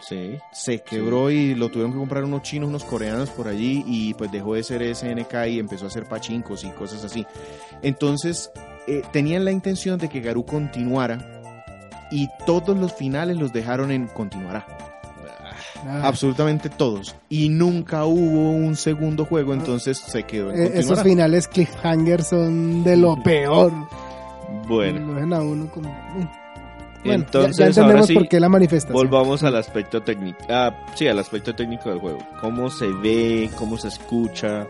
[0.00, 0.38] Sí.
[0.52, 4.30] Se quebró y lo tuvieron que comprar unos chinos, unos coreanos por allí y pues
[4.30, 7.26] dejó de ser SNK y empezó a hacer pachincos y cosas así.
[7.82, 8.50] Entonces
[8.86, 11.40] eh, tenían la intención de que Garú continuara
[12.10, 14.66] y todos los finales los dejaron en continuará.
[15.86, 17.14] Ah, Absolutamente todos.
[17.28, 22.84] Y nunca hubo un segundo juego, entonces se quedó en eh, esos finales cliffhanger son
[22.84, 23.72] de lo peor.
[24.66, 25.88] Bueno, Lo dejan a uno como...
[26.16, 26.28] uy.
[27.04, 28.94] Bueno, ya- entonces ya, ahora entendemos sí, por qué la manifestación.
[28.96, 30.38] volvamos al aspecto técnico.
[30.48, 32.18] Ah, sí, al aspecto técnico del juego.
[32.40, 33.48] ¿Cómo se ve?
[33.56, 34.66] ¿Cómo se escucha?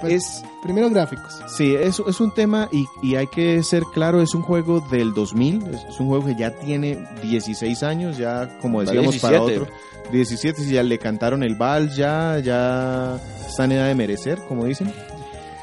[0.00, 1.40] Pues, Es, Primero gráficos.
[1.56, 5.12] sí, es, es un tema y, y hay que ser claro, es un juego del
[5.12, 9.62] 2000, es, es un juego que ya tiene 16 años, ya como decíamos para 17.
[9.62, 9.74] otro.
[10.12, 14.64] 17, si ya le cantaron el vals, ya, ya está en edad de merecer, como
[14.66, 14.92] dicen.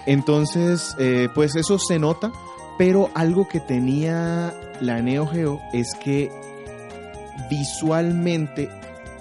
[0.06, 2.32] Entonces, eh, pues eso se nota,
[2.78, 6.30] pero algo que tenía la Neo Geo es que
[7.50, 8.70] visualmente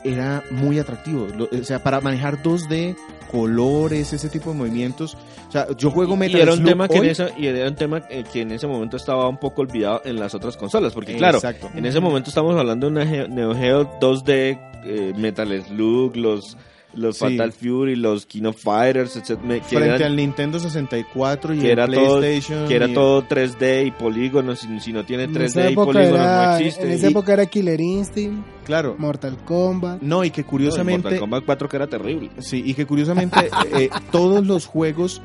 [0.04, 1.28] era muy atractivo.
[1.50, 2.96] O sea, para manejar 2D,
[3.30, 5.16] colores, ese tipo de movimientos.
[5.48, 7.74] O sea, yo juego Metal y era un Slug tema que en y era un
[7.74, 11.16] tema eh, que en ese momento estaba un poco olvidado en las otras consolas, porque
[11.16, 11.70] claro, Exacto.
[11.74, 16.56] en ese momento estamos hablando de una Neo Geo 2D, eh, Metal Slug, los
[16.96, 17.24] los Sí.
[17.24, 19.38] Fatal Fury, los King of Fighters, etc.
[19.42, 22.68] me- que Frente eran- al Nintendo 64 y que el era todo- PlayStation.
[22.68, 25.72] que era y- todo 3D y polígonos, si, si no tiene En 3D esa y
[25.72, 26.82] época polígonos era- no existe.
[26.84, 28.94] En esa Y- época era Killer Instinct, Claro.
[28.98, 30.00] Mortal Kombat.
[30.02, 31.02] No, y que no, curiosamente.
[31.02, 32.30] Mortal Kombat 4 que era terrible.
[32.38, 33.36] Sí, y que curiosamente
[33.88, 35.20] eh, todos los juegos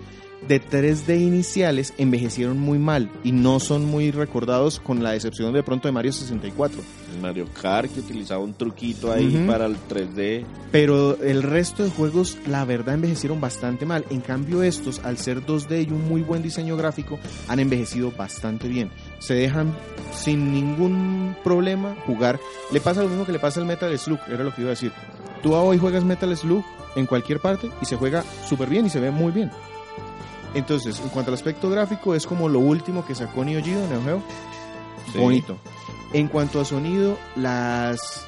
[0.47, 5.63] de 3D iniciales envejecieron muy mal y no son muy recordados con la excepción de
[5.63, 6.81] pronto de Mario 64.
[7.13, 10.45] El Mario Kart que utilizaba un truquito ahí para el 3D.
[10.71, 14.05] Pero el resto de juegos, la verdad, envejecieron bastante mal.
[14.09, 18.67] En cambio, estos, al ser 2D y un muy buen diseño gráfico, han envejecido bastante
[18.67, 18.91] bien.
[19.19, 19.73] Se dejan
[20.13, 22.39] sin ningún problema jugar.
[22.71, 24.71] Le pasa lo mismo que le pasa al Metal Slug, era lo que iba a
[24.71, 24.91] decir.
[25.41, 26.63] Tú hoy juegas Metal Slug
[26.95, 29.51] en cualquier parte y se juega súper bien y se ve muy bien.
[30.53, 34.01] Entonces, en cuanto al aspecto gráfico, es como lo último que sacó Neo Geo, Neo
[34.03, 34.21] Geo.
[35.11, 35.17] Sí.
[35.19, 35.57] Bonito.
[36.13, 38.25] En cuanto a sonido, las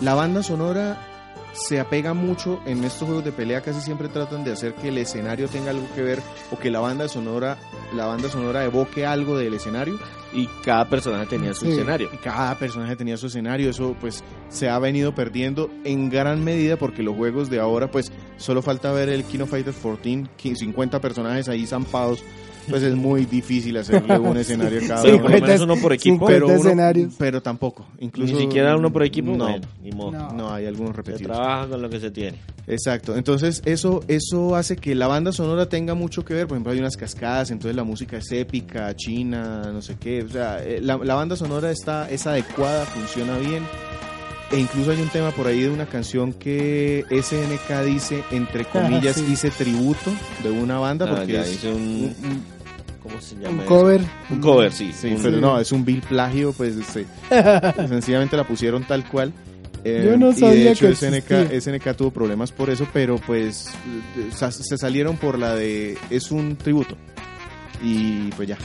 [0.00, 1.08] la banda sonora
[1.52, 4.96] se apega mucho en estos juegos de pelea casi siempre tratan de hacer que el
[4.98, 7.58] escenario tenga algo que ver o que la banda sonora
[7.94, 9.98] la banda sonora evoque algo del escenario
[10.32, 11.72] Y cada personaje tenía su Sí.
[11.72, 12.08] escenario.
[12.10, 16.78] y cada personaje tenía su escenario eso pues se ha venido perdiendo en gran medida
[16.78, 18.10] porque los juegos de ahora pues
[18.42, 22.22] solo falta ver el Kino Fighter 14 qui- 50 personajes ahí zampados
[22.68, 26.26] pues es muy difícil hacerle un escenario a cada uno menos uno por equipo.
[26.26, 27.14] pero, uno- escenarios.
[27.18, 29.32] pero tampoco incluso Ni siquiera uno por equipo.
[29.32, 30.12] no Bueno, ni modo.
[30.12, 30.32] No.
[30.32, 32.38] no hay algunos Se repetidos trabaja con lo que se tiene.
[32.68, 36.72] Exacto, entonces eso, eso hace que la banda sonora tenga mucho que ver, por ejemplo
[36.72, 40.78] hay unas cascadas, entonces la música es épica, china, no sé qué, o sea, eh,
[40.80, 43.64] la, la banda sonora está, es adecuada, funciona bien,
[44.52, 49.16] e incluso hay un tema por ahí de una canción que SNK dice, entre comillas,
[49.16, 49.26] sí.
[49.32, 50.12] hice tributo
[50.42, 52.52] de una banda, Ah, porque ya es un, un- un-
[53.02, 53.62] ¿Cómo se Un llama?
[53.64, 53.68] eso?
[53.74, 54.00] cover.
[54.30, 54.92] Un cover, sí.
[54.92, 57.06] sí, un- pero no, es un vil plagio, pues este,
[57.88, 59.32] sencillamente la pusieron tal cual.
[59.84, 63.68] Eh, Yo no y sabía de hecho que SNK, tuvo problemas por eso, pero pues
[64.36, 66.96] se salieron por la de es un tributo
[67.82, 68.58] y pues ya.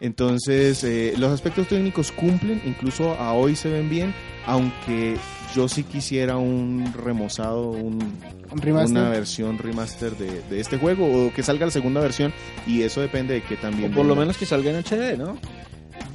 [0.00, 4.14] Entonces eh, los aspectos técnicos cumplen, incluso a hoy se ven bien,
[4.46, 5.16] aunque
[5.54, 7.98] yo sí quisiera un remozado, un,
[8.50, 8.90] Un remaster.
[8.98, 12.32] una versión remaster de, de este juego o que salga la segunda versión
[12.66, 15.38] y eso depende de que O también por lo menos que salga en HD, ¿no?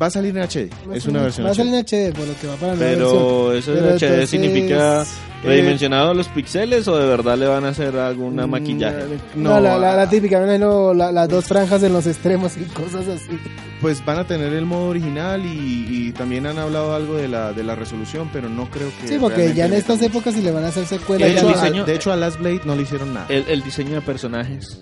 [0.02, 0.70] Va a salir en HD.
[0.94, 1.94] Es una versión Va a salir HD.
[1.94, 3.10] en HD, por lo que va para la nueva versión.
[3.20, 5.06] Pero eso Pero de HD entonces, significa eh,
[5.44, 8.98] redimensionado los píxeles o de verdad le van a hacer alguna Mm, maquillaje.
[9.36, 13.08] No, la, la, la típica, imagino la- las dos franjas en los extremos y cosas
[13.08, 13.38] así.
[13.82, 17.52] Pues van a tener el modo original y, y también han hablado algo de la,
[17.54, 19.08] de la resolución, pero no creo que.
[19.08, 20.98] Sí, porque ya en estas épocas si le van a hacer mucho.
[21.00, 23.26] secuela De hecho, no- a, diseño- de hecho, a Last Blade no le hicieron nada.
[23.30, 24.82] El, el diseño de personajes.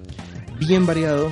[0.60, 1.30] bien variado,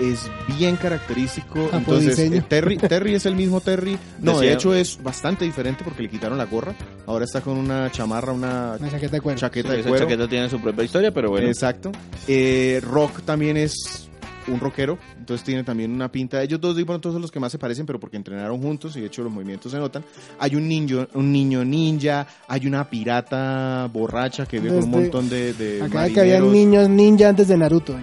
[0.00, 1.68] es bien característico.
[1.72, 3.98] Ah, Entonces, eh, Terry, Terry es el mismo Terry.
[4.20, 6.74] No, de hecho es bastante diferente porque le quitaron la gorra.
[7.06, 9.38] Ahora está con una chamarra, una una chaqueta de cuero.
[9.38, 10.04] chaqueta de Esa cuero.
[10.04, 11.46] chaqueta tiene su propia historia, pero bueno.
[11.48, 11.92] Exacto.
[12.28, 14.08] Eh, Rock también es
[14.48, 16.42] un rockero, entonces tiene también una pinta.
[16.42, 19.00] Ellos dos de pronto son los que más se parecen, pero porque entrenaron juntos y
[19.00, 20.04] de hecho los movimientos se notan.
[20.40, 25.28] Hay un niño, un niño ninja, hay una pirata borracha que vive con un montón
[25.30, 26.52] de, de Acá que había marineros.
[26.52, 27.94] niños ninja antes de Naruto.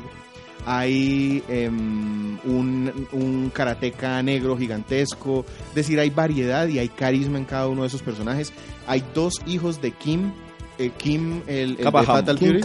[0.66, 7.46] Hay em, un, un karateca negro gigantesco, es decir, hay variedad y hay carisma en
[7.46, 8.54] cada uno de esos personajes.
[8.88, 10.32] Hay dos hijos de Kim,
[10.80, 11.92] eh, Kim el, el de.
[11.92, 12.62] Fatal Kim Fury,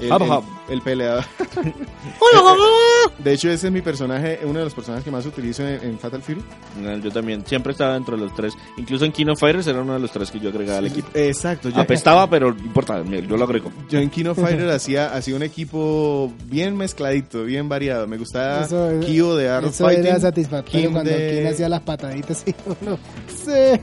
[0.00, 0.40] el, el-
[0.70, 1.24] el peleador.
[3.18, 5.98] de hecho, ese es mi personaje, uno de los personajes que más utilizo en, en
[5.98, 6.42] Fatal Fury.
[6.82, 8.54] No, Yo también, siempre estaba dentro de los tres.
[8.76, 11.08] Incluso en King of Fighters era uno de los tres que yo agregaba al equipo.
[11.14, 13.70] Exacto, yo, Apestaba, pero importa, yo lo agrego.
[13.88, 18.06] yo en King of Fighter hacía, hacía un equipo bien mezcladito, bien variado.
[18.06, 20.20] Me gustaba Eso es- Kyo de Art Eso era Fighting.
[20.20, 22.98] satisfactorio Kim cuando de- Kim hacía las pataditas y uno.
[23.44, 23.80] Sí.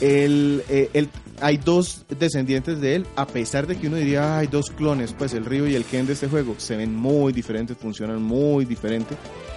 [0.00, 1.08] El, eh, el-
[1.40, 5.12] hay dos descendientes de él, a pesar de que uno diría, "Ah, hay dos clones,
[5.12, 8.64] pues el Ryu y el Ken de este juego se ven muy diferentes, funcionan muy
[8.64, 9.14] diferente.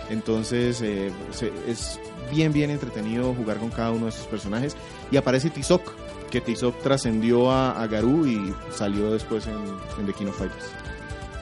[0.09, 1.99] Entonces eh, se- es
[2.33, 4.75] bien, bien entretenido jugar con cada uno de estos personajes.
[5.11, 5.93] Y aparece Tizok,
[6.31, 9.53] que Tizok trascendió a, a Garou y salió después en,
[9.99, 10.65] en The King of Fighters.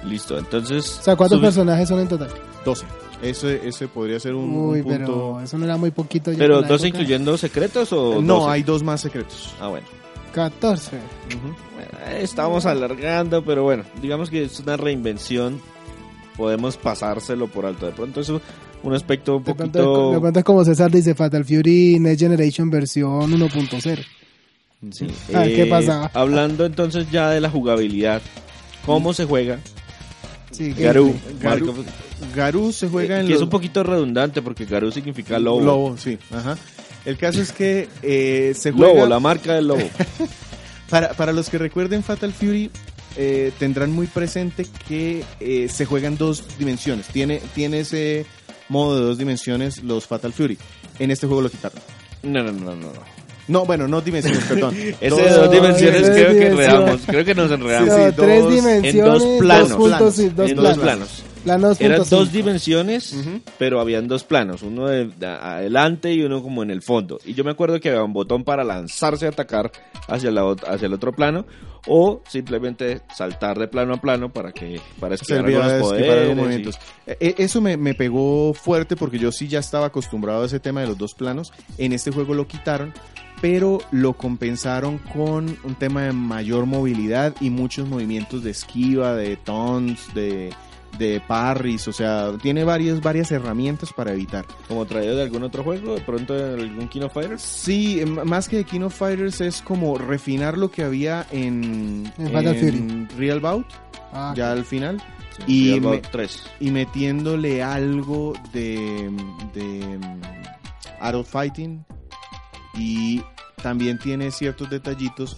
[0.06, 1.00] Listo, entonces.
[1.00, 2.30] O sea, ¿cuántos subi- personajes son en total?
[2.68, 2.86] 12.
[3.22, 4.98] Ese, ese podría ser un, un Uy, punto...
[4.98, 6.32] pero eso no era muy poquito.
[6.32, 7.00] ya Pero en la dos época.
[7.00, 8.22] incluyendo secretos o.
[8.22, 8.52] No, 12?
[8.52, 9.56] hay dos más secretos.
[9.60, 9.88] Ah, bueno.
[10.34, 10.92] 14.
[11.76, 15.60] Bueno, Estamos alargando, pero bueno, digamos que es una reinvención.
[16.36, 17.88] Podemos pasárselo por alto.
[17.88, 18.42] De pronto es un-
[18.94, 20.12] aspecto un De pronto, poquito.
[20.12, 24.06] de pronto es como César dice Fatal Fury Next Generation versión 1.0.
[24.92, 25.08] Sí.
[25.32, 26.12] ¿qué Eh, pasaba?
[26.14, 28.22] Hablando entonces ya de la jugabilidad,
[28.86, 29.58] ¿cómo se juega?
[30.52, 31.16] Sí, Garú.
[31.42, 31.86] Garú.
[32.36, 33.42] Garou se juega en que los...
[33.42, 35.62] es un poquito redundante porque Garú significa lobo.
[35.62, 36.18] Lobo, sí.
[36.32, 36.58] Ajá.
[37.06, 38.94] El caso es que eh, se juega...
[38.94, 39.84] Lobo, la marca del lobo.
[40.90, 42.72] Para, para los que recuerden Fatal Fury,
[43.18, 47.08] eh, tendrán muy presente que eh, se juega en dos dimensiones.
[47.08, 48.26] Tiene, tiene ese
[48.70, 50.58] modo de dos dimensiones los Fatal Fury.
[51.00, 51.82] En este juego lo quitaron.
[52.24, 52.94] No, no, no, no.
[52.94, 53.17] no.
[53.48, 54.76] No, bueno, no dimensiones, perdón.
[54.76, 57.02] Ese Dos- de dos dimensiones tres creo que enredamos.
[57.06, 57.90] Creo que nos enredamos.
[57.90, 59.70] No, Sí, tres dos- dimensiones, en dos planos.
[59.70, 60.76] dos puntos y dos en planos.
[60.76, 61.24] dos planos.
[61.44, 62.26] Planos Eran dos cinco.
[62.26, 63.40] dimensiones, Ujú.
[63.58, 67.20] pero habían dos planos, uno de, de adelante y uno como en el fondo.
[67.24, 69.72] Y yo me acuerdo que había un botón para lanzarse a atacar
[70.10, 71.46] hacia, la, hacia el otro plano
[71.88, 76.12] o simplemente saltar de plano a plano para que para esquivar algunos poderes.
[76.12, 76.76] algunos y- movimientos.
[77.06, 80.60] Eh, eh, Eso me, me pegó fuerte porque yo sí ya estaba acostumbrado a ese
[80.60, 81.54] tema de los dos planos.
[81.78, 82.94] En este juego lo quitaron,
[83.42, 89.36] pero lo compensaron con un tema de mayor movilidad y muchos movimientos de esquiva, de
[89.38, 90.52] taunts, de,
[90.98, 91.88] de parries.
[91.88, 94.46] O sea, tiene varias, varias herramientas para evitar.
[94.68, 97.42] como traído de algún otro juego, de pronto de algún King of Fighters.
[97.42, 102.12] Sí, m- más que de King of Fighters es como refinar lo que había en,
[102.18, 103.68] En Fatal en Real Bout,
[104.14, 105.02] Ah, ya al final.
[105.46, 106.44] Y Y me- 3.
[106.60, 109.12] y metiéndole algo de,
[109.54, 110.22] de mm,
[111.00, 111.86] Art of Fighting
[112.78, 113.22] y
[113.62, 115.38] también tiene ciertos detallitos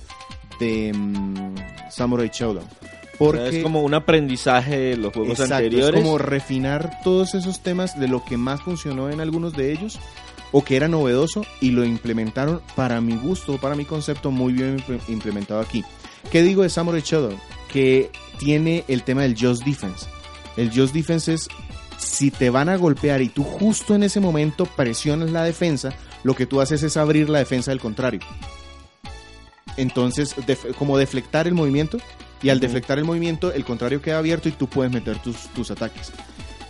[0.60, 1.56] de mm,
[1.89, 2.67] Samurai Showdown.
[3.17, 5.99] Porque es como un aprendizaje de los juegos exacto, anteriores.
[5.99, 9.99] es como refinar todos esos temas de lo que más funcionó en algunos de ellos
[10.54, 14.80] o que era novedoso y lo implementaron para mi gusto, para mi concepto muy bien
[14.80, 15.84] imple- implementado aquí.
[16.32, 17.38] ¿Qué digo de Samurai Shodown?
[17.71, 20.06] Que tiene el tema del Just Defense.
[20.56, 21.47] El Just Defense es
[21.97, 25.91] si te van a golpear y tú justo en ese momento presionas la defensa,
[26.23, 28.21] lo que tú haces es abrir la defensa del contrario.
[29.77, 31.97] Entonces, def- como deflectar el movimiento,
[32.41, 35.71] y al deflectar el movimiento, el contrario queda abierto y tú puedes meter tus, tus
[35.71, 36.12] ataques.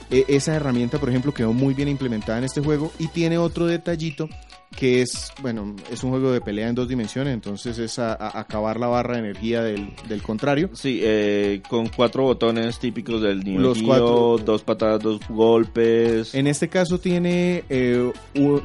[0.10, 3.68] E- esa herramienta, por ejemplo, quedó muy bien implementada en este juego y tiene otro
[3.68, 4.28] detallito
[4.76, 8.40] que es, bueno, es un juego de pelea en dos dimensiones, entonces es a- a-
[8.40, 10.70] acabar la barra de energía del, del contrario.
[10.74, 14.38] Sí, eh, con cuatro botones típicos del Neo Los Geo, cuatro.
[14.46, 16.34] dos patadas, dos golpes.
[16.34, 18.12] En este caso tiene eh,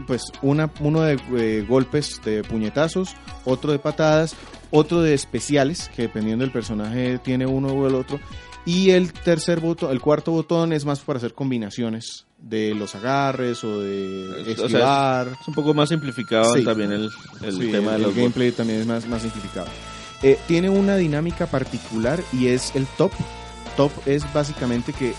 [0.07, 4.37] pues una, uno de eh, golpes de puñetazos, otro de patadas,
[4.71, 8.21] otro de especiales, que dependiendo del personaje tiene uno o el otro.
[8.67, 13.65] Y el tercer botón, el cuarto botón es más para hacer combinaciones de los agarres
[13.65, 15.39] o de Es- o sea, esquivar.
[15.41, 16.63] Es un poco más simplificado Sí.
[16.65, 17.11] también el,
[17.43, 19.67] el Sí, tema de el los gameplay también es más, más simplificado.
[20.23, 23.13] Eh, tiene una dinámica particular y es el top.
[23.77, 25.15] Top es básicamente que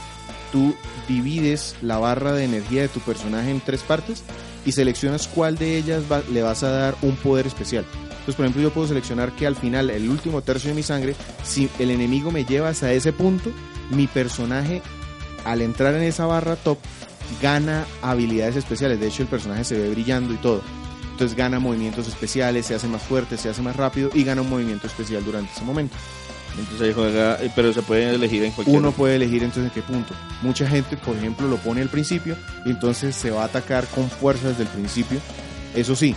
[0.52, 0.76] tú
[1.08, 4.24] divides la barra de energía de tu personaje en tres partes
[4.66, 7.86] y seleccionas cuál de ellas va- le vas a dar un poder especial.
[8.10, 11.16] Entonces, por ejemplo, yo puedo seleccionar que al final, el último tercio de mi sangre,
[11.44, 13.52] si el enemigo me lleva hasta ese punto,
[13.92, 14.82] mi personaje,
[15.44, 16.80] al entrar en esa barra top,
[17.42, 19.00] gana habilidades especiales.
[19.00, 20.62] De hecho, el personaje se ve brillando y todo.
[21.12, 24.50] Entonces gana movimientos especiales, se hace más fuerte, se hace más rápido y gana un
[24.50, 25.96] movimiento especial durante ese momento.
[26.58, 29.70] Entonces ahí juega, eh, pero se puede elegir en cualquier Uno puede elegir entonces en
[29.72, 30.14] qué punto.
[30.42, 34.10] Mucha gente, por ejemplo, lo pone al principio y entonces se va a atacar con
[34.10, 35.20] fuerza desde el principio.
[35.74, 36.16] Eso sí,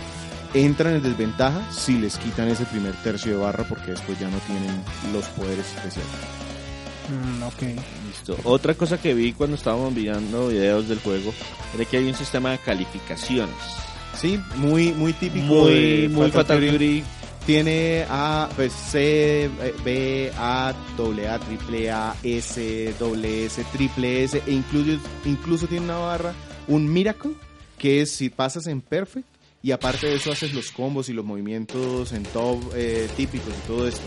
[0.53, 4.37] entran en desventaja si les quitan ese primer tercio de barra porque después ya no
[4.39, 4.83] tienen
[5.13, 6.11] los poderes especiales.
[7.09, 7.81] Mm, ok.
[8.19, 8.37] Listo.
[8.43, 11.33] Otra cosa que vi cuando estábamos viendo videos del juego
[11.75, 13.55] era que hay un sistema de calificaciones.
[14.17, 15.45] Sí, muy, muy típico.
[15.45, 17.03] Muy, de muy Fatal Fury.
[17.45, 19.49] Tiene A, pues C,
[19.83, 25.85] B, A, doble A, triple A, S, doble S, triple S, e incluso, incluso tiene
[25.85, 26.33] una barra,
[26.67, 27.31] un Miracle,
[27.79, 29.25] que es si pasas en Perfect,
[29.63, 33.67] y aparte de eso haces los combos y los movimientos en top eh, típicos y
[33.67, 34.01] todo esto.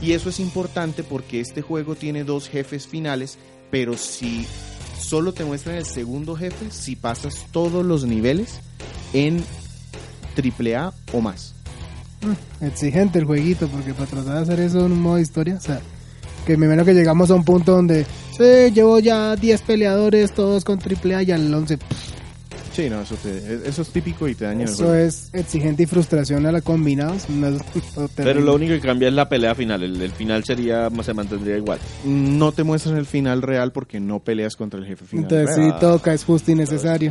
[0.00, 3.38] Y eso es importante porque este juego tiene dos jefes finales,
[3.70, 4.46] pero si
[5.00, 8.60] solo te muestran el segundo jefe, si pasas todos los niveles
[9.12, 9.42] en
[10.34, 11.54] triple A o más.
[12.20, 15.60] Mm, Exigente el jueguito, porque para tratar de hacer eso en un modo historia, o
[15.60, 15.80] sea,
[16.46, 18.04] que me imagino que llegamos a un punto donde,
[18.36, 21.78] sí, llevo ya 10 peleadores, todos con triple A y al 11.
[21.78, 22.17] pff,
[22.78, 25.86] Sí, no, eso, te- eso es típico y te daña el Eso es exigente y
[25.86, 27.28] frustración a la combinados.
[27.28, 27.60] no es-
[28.14, 29.82] Pero lo único que cambia es la pelea final.
[29.82, 31.80] El, el final sería se mantendría igual.
[32.04, 35.24] No te muestran el final real porque no peleas contra el jefe final.
[35.24, 35.72] Entonces real.
[35.72, 37.10] sí toca, es justo y necesario.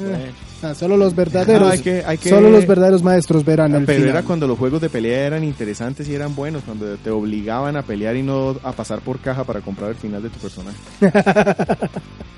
[0.00, 3.44] Eh, o sea, solo los verdaderos, No, hay que- hay que- solo los verdaderos maestros
[3.44, 4.16] verán el Pero final.
[4.16, 7.82] era cuando los juegos de pelea eran interesantes y eran buenos, cuando te obligaban a
[7.82, 10.78] pelear y no a pasar por caja para comprar el final de tu personaje.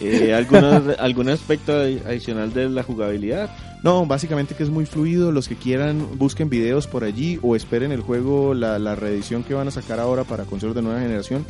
[0.00, 3.50] Eh, ¿alguno- ¿Algún aspecto adi- adicional de la jugabilidad?
[3.82, 5.30] No, básicamente que es muy fluido.
[5.30, 9.52] Los que quieran busquen videos por allí o esperen el juego, la, la reedición que
[9.54, 11.44] van a sacar ahora para consolas de nueva generación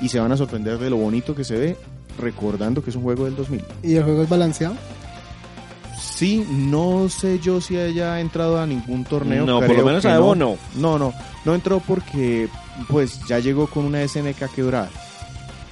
[0.00, 1.76] y se van a sorprender de lo bonito que se ve,
[2.18, 3.62] recordando que es un juego del 2000.
[3.82, 4.74] ¿Y el juego es balanceado?
[6.00, 9.44] Sí, no sé yo si haya entrado a ningún torneo.
[9.46, 10.56] No, por lo menos a Evo no.
[10.76, 11.12] No, no,
[11.44, 12.48] no entró porque
[12.88, 14.90] pues ya llegó con una SNK quebrada.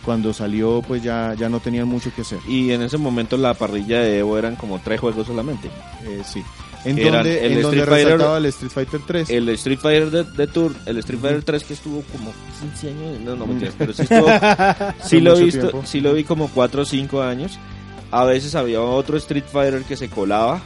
[0.05, 2.39] Cuando salió pues ya, ya no tenían mucho que hacer.
[2.49, 5.69] Y en ese momento la parrilla de Evo eran como tres juegos solamente.
[6.05, 6.43] Eh, sí.
[6.85, 9.31] En donde, el en donde Street Fighter- resaltaba el Street Fighter 3.
[9.31, 13.21] El Street Fighter de, de Tour, el Street Fighter 3 que estuvo como 15 años,
[13.25, 14.27] no, no mentiras, pero sí estuvo,
[15.05, 17.59] sí lo visto, sí lo vi como 4 o 5 años.
[18.13, 20.61] A veces había otro Street Fighter que se colaba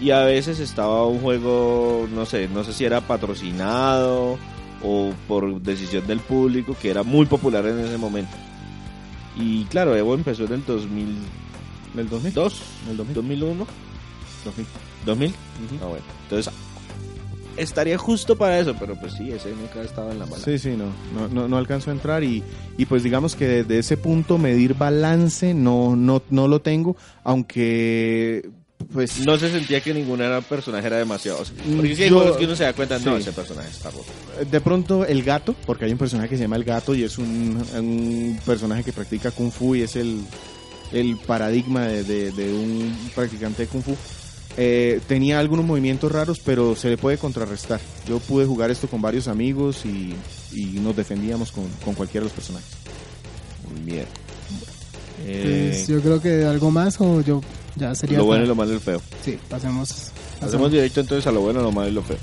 [0.00, 4.38] y a veces estaba un juego, no sé, no sé si era patrocinado
[4.84, 8.36] o por decisión del público que era muy popular en ese momento.
[9.36, 11.24] Y claro, Evo empezó en el 2002,
[11.94, 12.34] ¿Del 2000?
[12.34, 13.14] ¿Del 2000?
[13.14, 13.66] 2001,
[14.44, 14.66] 2000.
[15.06, 15.28] 2000.
[15.30, 15.36] Ujú.
[15.82, 16.04] Ah, bueno.
[16.24, 16.52] Entonces,
[17.56, 20.42] estaría justo para eso, pero pues sí, ese nunca estaba en la mala.
[20.42, 22.42] Sí, sí, no, no, no, no alcanzo a entrar y,
[22.76, 28.48] y pues digamos que desde ese punto medir balance no, no, no lo tengo, aunque
[28.92, 31.40] pues No se sentía que ninguna era personaje era demasiado.
[31.40, 33.22] o sea, Mm, Porque si hay yo- juegos que uno se da cuenta, no, sí.
[33.22, 34.04] ese personaje está roto.
[34.50, 37.18] de pronto el gato, porque hay un personaje que se llama el gato y es
[37.18, 40.20] un, un personaje que practica kung fu y es el,
[40.92, 43.96] el paradigma de, de- de un practicante de kung fu.
[44.56, 47.80] Eh, tenía algunos movimientos raros, pero se le puede contrarrestar.
[48.08, 50.14] Yo pude jugar esto con varios amigos y,
[50.52, 52.68] y nos defendíamos con, con cualquiera de los personajes.
[53.72, 54.06] Muy bien.
[55.26, 57.40] Eh, Pues yo creo que algo más o yo
[57.76, 58.18] ya sería...
[58.18, 59.00] lo bueno y lo malo y lo feo.
[59.24, 60.12] Sí, pasemos.
[60.40, 62.18] Hacemos directo entonces a lo bueno, lo malo y lo feo.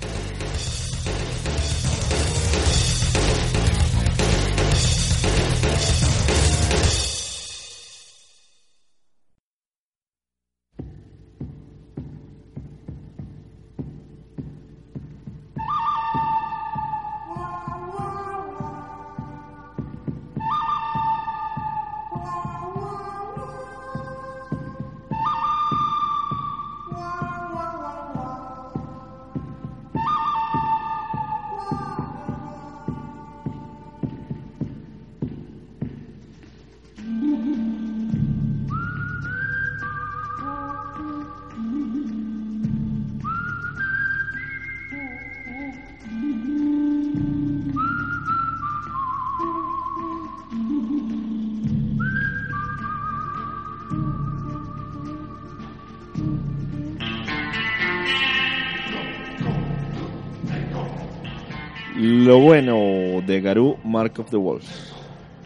[62.03, 64.65] Lo bueno de Garou, Mark of the Wolf.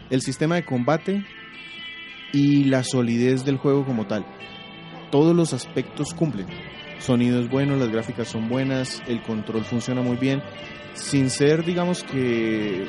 [0.10, 1.26] El sistema de combate
[2.32, 4.26] y la solidez del juego como tal.
[5.12, 6.48] Todos los aspectos cumplen.
[7.00, 10.42] Sonido es bueno, las gráficas son buenas, el control funciona muy bien.
[10.94, 12.88] Sin ser, digamos que,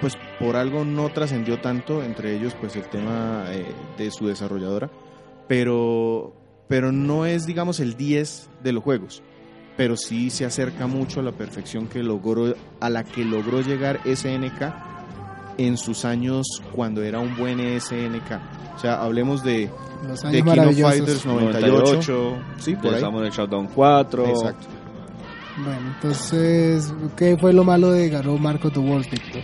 [0.00, 4.90] pues por algo no trascendió tanto, entre ellos pues el tema eh, de su desarrolladora.
[5.46, 6.34] Pero,
[6.66, 9.22] pero no es, digamos, el 10 de los juegos.
[9.80, 13.98] Pero sí se acerca mucho a la perfección que logró, a la que logró llegar
[14.04, 14.74] SNK
[15.56, 18.76] en sus años cuando era un buen SNK.
[18.76, 19.70] O sea, hablemos de,
[20.06, 20.96] Los de maravillosos.
[20.98, 22.38] Fighters 98.
[22.58, 22.96] Sí, por ahí.
[22.96, 24.26] Estamos en el Showdown 4.
[24.26, 24.66] Exacto.
[25.64, 29.40] Bueno, entonces, ¿qué fue lo malo de Garou Marco the Wolf, Víctor?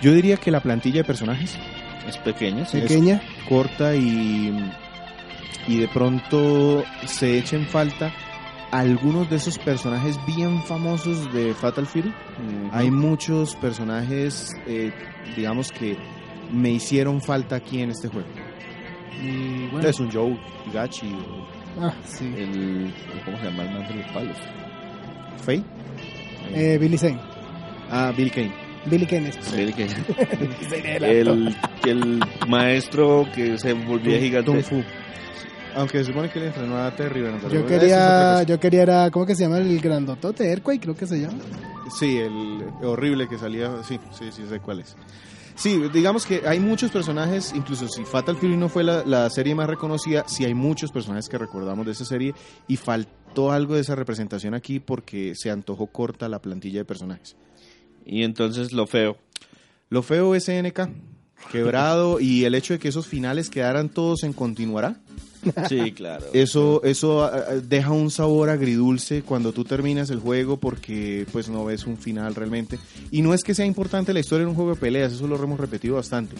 [0.00, 1.58] Yo diría que la plantilla de personajes
[2.06, 2.80] Es pequeño, sí.
[2.80, 3.20] Pequeña.
[3.48, 4.72] corta y,
[5.66, 8.12] y de pronto se echa en falta
[8.70, 12.12] algunos de esos personajes bien famosos de Fatal Fury.
[12.72, 14.92] Hay muchos personajes, eh,
[15.36, 15.96] digamos que
[16.52, 18.28] me hicieron falta aquí en este juego.
[19.22, 21.46] Y bueno, Es un Joe Higachi o
[21.84, 22.24] ah, sí.
[22.36, 22.92] El,
[23.24, 24.36] ¿Cómo se llama el man de los palos?
[25.44, 25.62] Faye.
[26.54, 27.20] Eh, Billy Zane.
[27.90, 28.52] Ah, Bill Kane.
[28.86, 29.30] Billy Kane.
[29.56, 34.62] El, que- el, el maestro que se volvía gigante.
[34.62, 34.82] Fu.
[35.76, 39.26] Aunque se supone que le entrenó a Terry pero Yo quería, yo quería era, ¿cómo
[39.26, 40.50] que se llama el grandotote?
[40.50, 41.38] Earthquake, creo que se llama.
[41.98, 43.82] Sí, el horrible que salía.
[43.82, 44.96] Sí, sí, sí, sé cuál es.
[45.54, 49.54] Sí, digamos que hay muchos personajes, incluso si Fatal Fury no fue la, la serie
[49.54, 52.34] más reconocida, sí hay muchos personajes que recordamos de esa serie
[52.66, 57.36] y faltó algo de esa representación aquí porque se antojó corta la plantilla de personajes.
[58.06, 59.18] Y entonces lo feo.
[59.90, 60.88] Lo feo es SNK,
[61.50, 65.00] quebrado y el hecho de que esos finales quedaran todos en continuará.
[65.68, 66.26] Sí, claro.
[66.32, 71.48] Eso, eso ah, ah, deja un sabor agridulce cuando tú terminas el juego porque pues
[71.48, 72.78] no ves un final realmente.
[73.10, 75.42] Y no es que sea importante la historia en un juego de peleas, eso lo
[75.42, 76.36] hemos repetido bastante.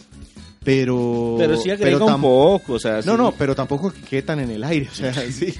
[0.64, 1.36] Pero...
[1.38, 3.18] Pero sí agrega un tam- poco, o sea, No, sí.
[3.18, 5.54] no, pero tampoco que quede tan en el aire, o sea, sí.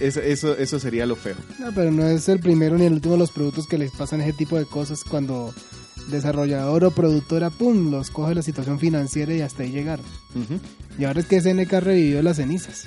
[0.00, 1.34] Eso, eso, eso sería lo feo.
[1.58, 4.20] No, pero no es el primero ni el último de los productos que les pasan
[4.20, 5.54] ese tipo de cosas cuando
[6.08, 10.04] desarrollador o productora, pum, los coge la situación financiera y hasta ahí llegaron.
[10.98, 12.86] Y ahora es que SNK revivió las cenizas.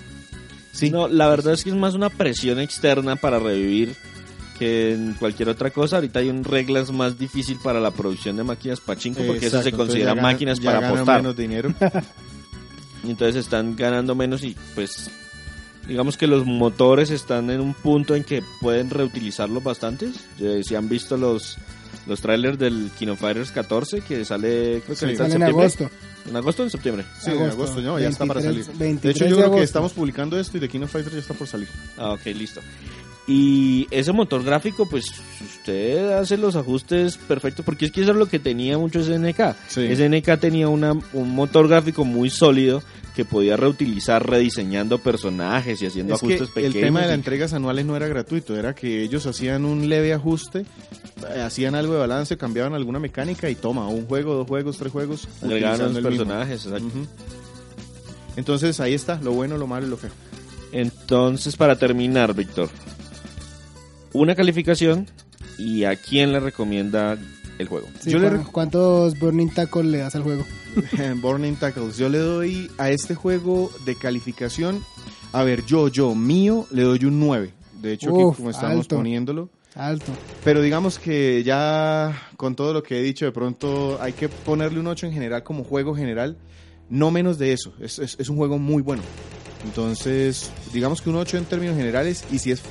[0.72, 3.95] Sí, No, la verdad es que es más una presión externa para revivir
[4.57, 5.97] que en cualquier otra cosa.
[5.97, 9.72] Ahorita hay un reglas más difícil para la producción de máquinas pachinko porque eso se
[9.72, 11.22] considera ganan- máquinas ya para ganan apostar.
[11.22, 11.74] menos dinero.
[13.03, 15.09] Entonces están ganando menos y pues
[15.88, 20.16] digamos que los motores están en un punto en que pueden reutilizarlos bastantes.
[20.64, 21.57] Si han visto los
[22.08, 25.06] los trailers del Kino Fighters 14 que sale creo que Sí.
[25.06, 25.64] ahorita en Sale en septiembre.
[25.66, 25.89] agosto.
[26.30, 27.06] ¿En agosto o en septiembre?
[27.22, 27.99] Sí, en agosto, ¿no?
[27.99, 28.80] Ya está para 23, salir.
[28.80, 31.14] 23 De hecho, yo de creo que estamos publicando esto y The King of Fighters
[31.16, 31.68] ya está por salir.
[31.97, 32.62] Ah, ok, listo.
[33.26, 35.06] Y ese motor gráfico, pues
[35.41, 39.56] usted hace los ajustes perfectos, porque es que eso es lo que tenía mucho SNK.
[39.70, 39.88] Sí.
[39.95, 42.84] SNK tenía una, un motor gráfico muy sólido
[43.16, 46.82] que podía reutilizar rediseñando personajes y haciendo Es que ajustes el pequeños.
[46.82, 50.66] tema de las entregas anuales no era gratuito, era que ellos hacían un leve ajuste,
[51.36, 54.91] eh, hacían algo de balance, cambiaban alguna mecánica y toma, un juego, dos juegos, tres
[54.91, 56.88] juegos, agregaban los personajes, exacto.
[58.36, 60.11] Entonces ahí está, lo bueno, lo malo y lo feo.
[60.72, 62.70] Entonces, para terminar, Víctor,
[64.11, 65.07] una calificación
[65.59, 67.16] y a quién le recomienda
[67.59, 67.88] el juego.
[67.99, 70.43] Sí, Yo le ¿cu- rec- ¿Cuántos Burning Tackle le das al juego?
[71.21, 74.84] Burning Tackles, yo le doy a este juego de calificación,
[75.32, 77.51] a ver, yo, yo, mío, le doy un 9.
[77.82, 78.95] De hecho, Uf, aquí como estamos alto.
[78.97, 79.49] poniéndolo.
[79.76, 80.11] Alto.
[80.43, 84.80] Pero digamos que ya con todo lo que he dicho, de pronto hay que ponerle
[84.80, 86.38] un 8 en general como juego general,
[86.89, 87.74] no menos de eso.
[87.82, 89.01] Es, es- es un juego muy bueno.
[89.65, 92.61] Entonces, digamos que un 8 en términos generales y si es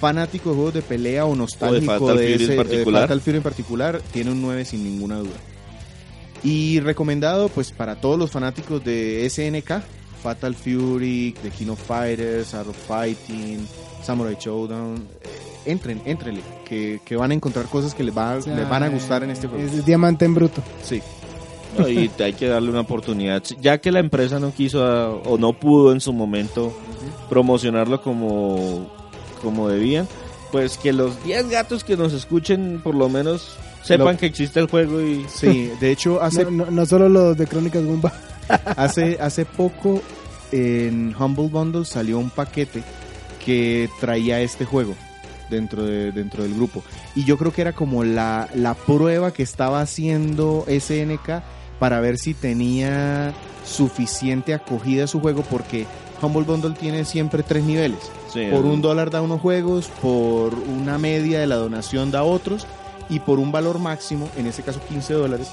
[0.00, 3.02] fanático de juegos de pelea o nostálgico Fatal de, Fury en ese, particular.
[3.02, 5.36] de Fatal Fury en particular, tiene un 9 sin ninguna duda.
[6.42, 9.82] Y recomendado pues para todos los fanáticos de SNK,
[10.22, 13.66] Fatal Fury, The King of Fighters, Art of Fighting,
[14.02, 18.42] Samurai Showdown, eh, entren, entrenle, que, que van a encontrar cosas que les, va- O
[18.42, 19.62] sea, les van a gustar en este juego.
[19.64, 20.62] Es diamante en bruto.
[20.82, 21.02] Sí,
[21.78, 23.42] No, y hay que darle una oportunidad.
[23.60, 26.72] Ya que la empresa no quiso ah, o no pudo en su momento
[27.28, 28.90] promocionarlo como,
[29.42, 30.08] como debían,
[30.52, 34.60] pues que los 10 gatos que nos escuchen por lo menos sepan Lo- que existe
[34.60, 35.70] el juego y sí.
[35.80, 38.12] De hecho, hace, No, no, no solo los de Crónicas Gumba.
[38.76, 40.02] hace, hace poco
[40.52, 42.82] en Humble Bundle salió un paquete
[43.44, 44.94] que traía este juego
[45.48, 46.82] dentro, de, dentro del grupo.
[47.14, 51.42] Y yo creo que era como la, la prueba que estaba haciendo SNK
[51.78, 53.32] para ver si tenía
[53.64, 55.86] suficiente acogida su juego porque
[56.20, 57.98] Humble Bundle tiene siempre tres niveles.
[58.32, 62.66] sí, Por un dólar da unos juegos, por una media de la donación da otros
[63.10, 65.50] y por un valor máximo, en este caso 15 dólares,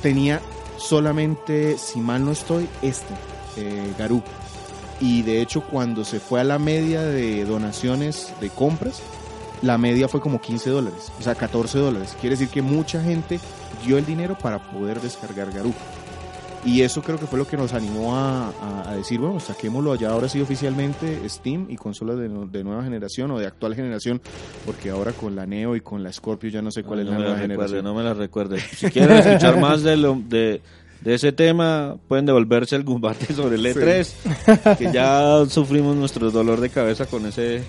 [0.00, 0.40] tenía
[0.78, 3.14] solamente, si mal no estoy, este,
[3.56, 4.22] eh, Garú.
[5.00, 9.02] Y de hecho cuando se fue a la media de donaciones de compras,
[9.60, 12.16] la media fue como 15 dólares, o sea, 14 dólares.
[12.20, 13.38] Quiere decir que mucha gente
[13.84, 15.72] dio el dinero para poder descargar Garú.
[16.64, 19.92] Y eso creo que fue lo que nos animó a, a- a decir, bueno, saquémoslo
[19.92, 23.74] allá ahora sí oficialmente Steam y consolas de, no- de nueva generación o de actual
[23.74, 24.20] generación,
[24.64, 27.12] porque ahora con la Neo y con la Scorpio ya no sé cuál es no
[27.12, 27.84] la nueva la recuerde, generación.
[27.84, 28.60] no me la recuerde.
[28.60, 30.60] Si quieren escuchar más de, lo, de,
[31.00, 36.60] de ese tema, pueden devolverse al combate sobre el E3, que ya sufrimos nuestro dolor
[36.60, 37.64] de cabeza con ese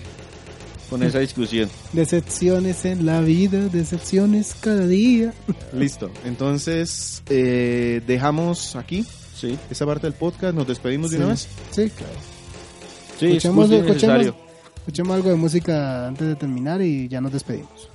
[0.90, 1.68] con esa discusión.
[1.92, 5.32] Decepciones en la vida, decepciones cada día.
[5.72, 9.04] Listo, entonces eh, dejamos aquí
[9.34, 11.48] Sí, esa parte del podcast, nos despedimos de una vez.
[11.70, 12.12] Sí, claro.
[13.18, 17.88] sí, escuchemos algo de música antes de terminar y ya nos despedimos.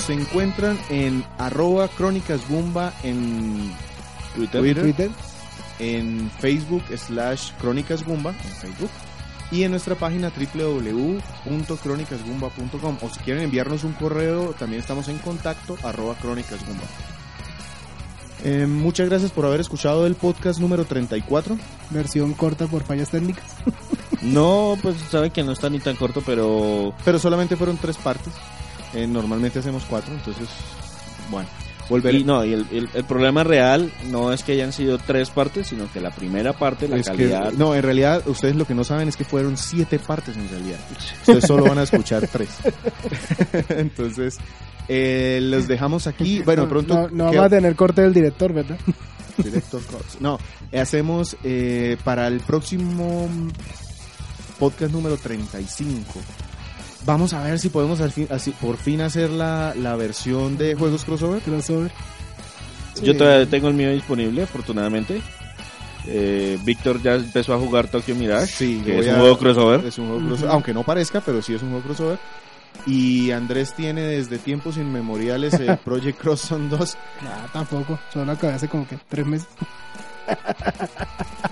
[0.00, 2.40] Nos encuentran en arroba crónicas
[3.02, 3.70] en
[4.34, 4.62] Twitter.
[4.62, 5.10] Twitter, Twitter,
[5.78, 8.88] en Facebook slash crónicas Gumba, en Facebook,
[9.50, 12.96] y en nuestra página www.crónicasgumba.com.
[13.02, 16.84] O si quieren enviarnos un correo, también estamos en contacto arroba crónicas Gumba.
[18.42, 21.58] Eh, muchas gracias por haber escuchado el podcast número 34.
[21.90, 23.54] versión corta por fallas técnicas.
[24.22, 28.32] No, pues saben que no está ni tan corto, pero Pero solamente fueron tres partes.
[28.94, 30.48] Eh, normalmente hacemos cuatro, entonces,
[31.30, 31.48] bueno,
[31.88, 32.18] volveré.
[32.18, 35.68] y no, y el, el- el problema real no es que hayan sido tres partes,
[35.68, 37.52] sino que la primera parte, la Es que- calidad.
[37.52, 40.78] no, en realidad, ustedes lo que no saben es que fueron siete partes en realidad.
[41.20, 42.48] Ustedes solo van a escuchar tres.
[43.68, 44.38] Entonces,
[44.88, 46.42] eh, los dejamos aquí.
[46.44, 46.94] Bueno, pronto.
[46.94, 48.78] No, no ¿qué- vamos a tener corte del director, ¿verdad?
[49.36, 50.20] Director Cuts.
[50.20, 50.38] No,
[50.76, 53.28] hacemos eh, para el próximo
[54.58, 56.02] podcast número 35.
[57.06, 60.74] Vamos a ver si podemos al fin, así, por fin hacer la, la versión de
[60.74, 61.40] juegos crossover.
[61.42, 61.90] Crossover.
[63.02, 65.22] Yo todavía tengo el mío disponible, afortunadamente.
[66.06, 69.84] Eh, Víctor ya empezó a jugar Tokyo Mirage, Sí, que es un a- juego crossover.
[69.86, 72.18] Es un juego crossover, aunque no parezca, pero sí es un juego crossover.
[72.86, 76.96] Y Andrés tiene desde tiempos inmemoriales el Project Cross Zone 2.
[77.22, 77.98] Nah, tampoco.
[78.12, 79.48] Solo acabé hace como que tres meses.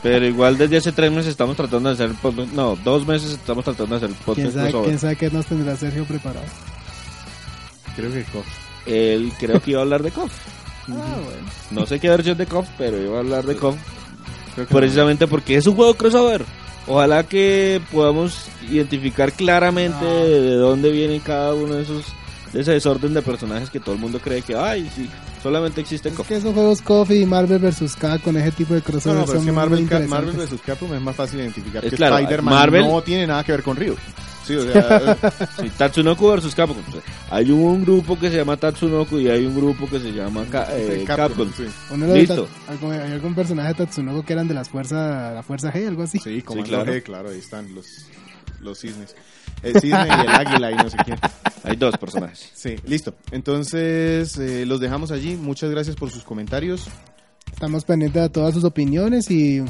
[0.03, 2.53] Pero igual desde hace tres meses estamos tratando de hacer el podcast.
[2.53, 4.87] No, dos meses estamos tratando de hacer el ¿Quién podcast sabe, crossover.
[4.89, 6.47] quién sabe qué nos tendrá Sergio preparado?
[7.97, 8.25] Creo que
[8.87, 10.33] Él creo que iba a hablar de KOF.
[10.91, 11.49] Ah, bueno.
[11.73, 13.77] No sé qué versión de KOF, pero iba a hablar de KOF.
[14.71, 16.45] Precisamente porque es un juego crossover.
[16.87, 20.25] Ojalá que podamos identificar claramente Ah.
[20.25, 22.05] de dónde viene cada uno de esos
[22.55, 25.09] ese desorden de personajes que todo el mundo cree que ay sí
[25.43, 27.95] solamente existe Es que esos juegos Coffee y Marvel vs.
[27.97, 30.09] K con ese tipo de No, crossover no, pero es son que muy Marvel.
[30.09, 30.61] Marvel vs.
[30.65, 33.63] Capcom es más fácil identificar Es que claro, Spider-Man Marvel- no tiene nada que ver
[33.63, 33.95] con Ryu.
[34.47, 35.15] Sí, o sea,
[35.61, 36.79] Sí, Tatsunoko versus Capcom.
[37.31, 40.69] Hay un grupo que se llama Tatsunoko y hay un grupo que se llama Ca-
[40.73, 41.51] eh, Capcom.
[41.55, 41.65] sí.
[42.15, 42.49] Listo.
[42.67, 46.03] Algún- ¿Hay algún personaje de Tatsunoko que eran de las fuerzas, la fuerza G, algo
[46.03, 46.19] así?
[46.19, 46.85] Sí, como claro.
[46.85, 47.03] claro.
[47.05, 48.07] claro, ahí están los,
[48.63, 49.15] los cisnes.
[49.63, 51.19] El cisne y el águila y no sé quién.
[51.65, 52.51] Hay dos personajes.
[52.55, 53.15] Sí, listo.
[53.31, 55.37] Entonces, eh, los dejamos allí.
[55.37, 56.89] Muchas gracias por sus comentarios.
[57.53, 59.63] Estamos pendientes de todas sus opiniones y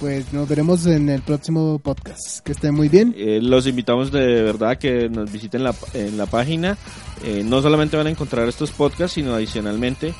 [0.00, 2.40] pues nos veremos en el próximo podcast.
[2.40, 3.14] Que estén muy bien.
[3.16, 6.78] Eh, los invitamos de verdad a que nos visiten la, en la página.
[7.24, 10.14] Eh, no solamente van a encontrar estos podcasts, sino adicionalmente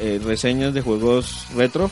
[0.00, 1.90] eh, reseñas de juegos retro.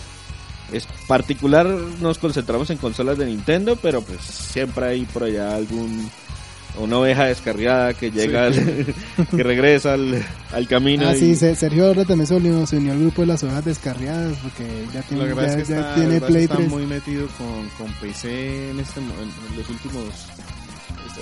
[0.72, 1.66] Es particular,
[2.01, 6.09] nos concentramos en consolas de Nintendo, pero pues siempre hay por allá algún
[6.79, 8.55] una oveja descarriada que llega, al-
[9.37, 11.09] que regresa al, al camino.
[11.09, 13.43] Ah, y- sí, Se- Sergio ahora también se unió, se unió al grupo de las
[13.43, 16.14] hojas descarriadas porque ya Lo tiene, que pasa ya, es que ya está, tiene lo
[16.14, 16.68] que pasa es Play que está 3.
[16.71, 20.05] muy metido con, con PC en, este, mo- en los últimos...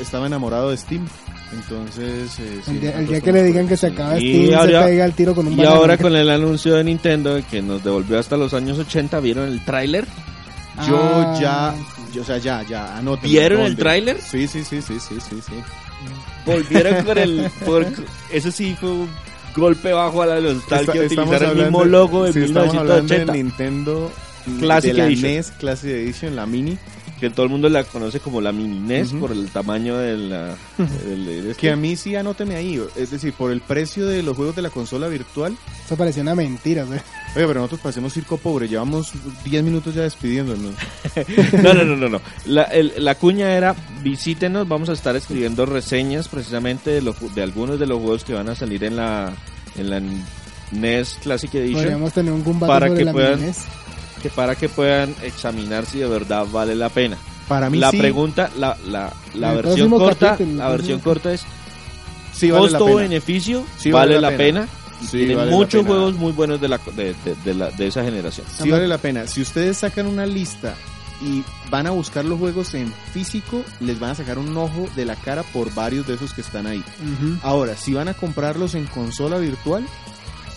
[0.01, 1.07] Estaba enamorado de Steam.
[1.53, 2.39] Entonces...
[2.39, 3.95] eh, sí, el día, el día que le digan que se sí.
[3.95, 5.77] acaba Y Steam, ahora- se pega el tiro con un Y banano.
[5.77, 9.65] ahora con el anuncio de Nintendo que nos devolvió hasta los años 80, ¿vieron el
[9.65, 10.07] tráiler?
[10.87, 11.75] Yo Ah, ya,
[12.13, 13.31] yo, o sea, ya, ya, anoten.
[13.31, 14.21] ¿Vieron el tráiler?
[14.21, 15.55] Sí, sí, sí, sí, sí, sí, sí.
[16.47, 17.51] Volvieron con el...
[17.65, 17.87] por-
[18.33, 19.09] eso sí fue un
[19.57, 23.03] golpe bajo a la nostalgia Está- estamos utilizar el mismo logo de sí, estamos hablando
[23.15, 23.33] 1980.
[23.33, 24.13] de Nintendo
[24.61, 25.33] Classic de la Edition.
[25.33, 26.79] NES Classic Edition, la mini,
[27.19, 30.55] que todo el mundo la conoce como la mini NES por el tamaño de la...
[30.79, 31.61] del- del este.
[31.61, 34.63] que a mí sí anóteme ahí, es decir, por el precio de los juegos de
[34.63, 35.57] la consola virtual.
[35.85, 37.01] Eso parecía una mentira, güey.
[37.37, 39.13] Oye, pero nosotros parecemos circo pobre, llevamos
[39.45, 40.75] 10 minutos ya despidiéndonos.
[41.63, 42.09] No, no, no, no.
[42.09, 42.21] no.
[42.47, 47.43] La, el- la cuña era visítenos, vamos a estar escribiendo reseñas precisamente de, los de
[47.43, 49.33] algunos de los juegos que van a salir en la,
[49.77, 50.01] en la
[50.71, 53.59] NES Classic Edition Podríamos tener un Para sobre que la puedan- mini NES.
[54.19, 57.17] Que para que puedan examinar si de verdad vale la pena.
[57.49, 61.43] Para mí La sí, pregunta, la, la, la versión corta, capítulo, la versión corta es
[62.35, 64.61] sí vale costo-beneficio, Sí vale, vale la pena.
[64.63, 64.69] pena.
[65.09, 68.47] Sí, vale muchos juegos muy buenos de, la, de, de- de la- de esa generación.
[68.61, 69.27] Sí vale la pena.
[69.27, 70.75] Si ustedes sacan una lista
[71.23, 75.05] y van a buscar los juegos en físico, les van a sacar un ojo de
[75.05, 76.83] la cara por varios de esos que están ahí.
[77.43, 79.87] Ahora, si van a comprarlos en consola virtual,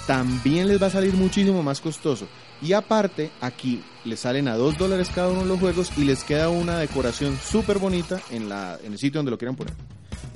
[0.08, 2.28] también les va a salir muchísimo más costoso.
[2.62, 6.24] Y aparte, aquí les salen a 2 dólares cada uno de los juegos y les
[6.24, 9.74] queda una decoración súper bonita en, la, en el sitio donde lo quieran poner.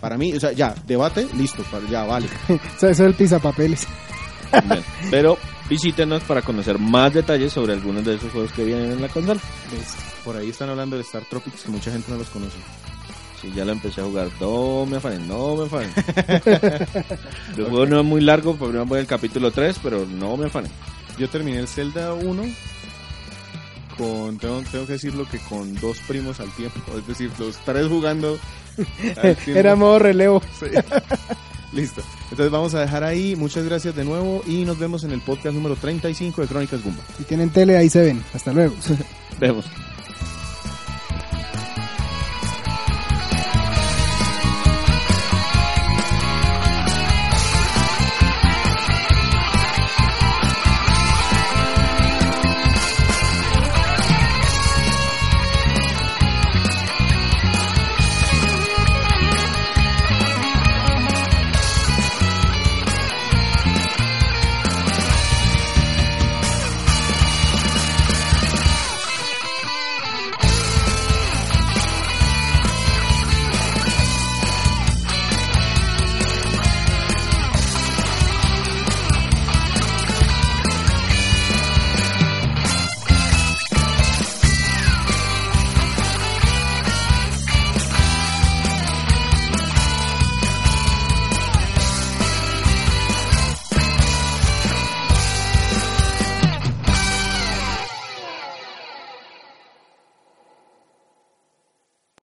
[0.01, 2.27] Para mí, o sea, ya, debate, listo, para- ya, vale.
[2.49, 3.87] O sea, eso es el pisapapeles.
[4.69, 4.83] Bien.
[5.11, 5.37] Pero
[5.69, 9.39] visítenos para conocer más detalles sobre algunos de esos juegos que vienen en la consola.
[10.23, 12.57] Por ahí están hablando de Star Tropics, que mucha gente no los conoce.
[13.41, 15.91] Si ya lo empecé a jugar, no me afanen, no me afanen.
[17.57, 20.47] El juego no es muy largo, porque no voy al capítulo 3, pero no me
[20.47, 20.71] afanen.
[21.17, 22.43] Yo terminé el Zelda 1
[23.97, 27.87] con, tengo, tengo que decirlo que con dos primos al tiempo, es decir, los tres
[27.87, 28.37] jugando
[29.21, 29.59] al tiempo.
[29.59, 30.41] Era modo relevo.
[30.59, 30.67] Sí.
[31.73, 32.01] Listo.
[32.31, 33.35] Entonces vamos a dejar ahí.
[33.35, 37.03] Muchas gracias de nuevo y nos vemos en el podcast número 35 de Crónicas Gumba.
[37.17, 38.23] Si tienen tele, ahí se ven.
[38.33, 38.75] Hasta luego.
[39.39, 39.65] Vemos.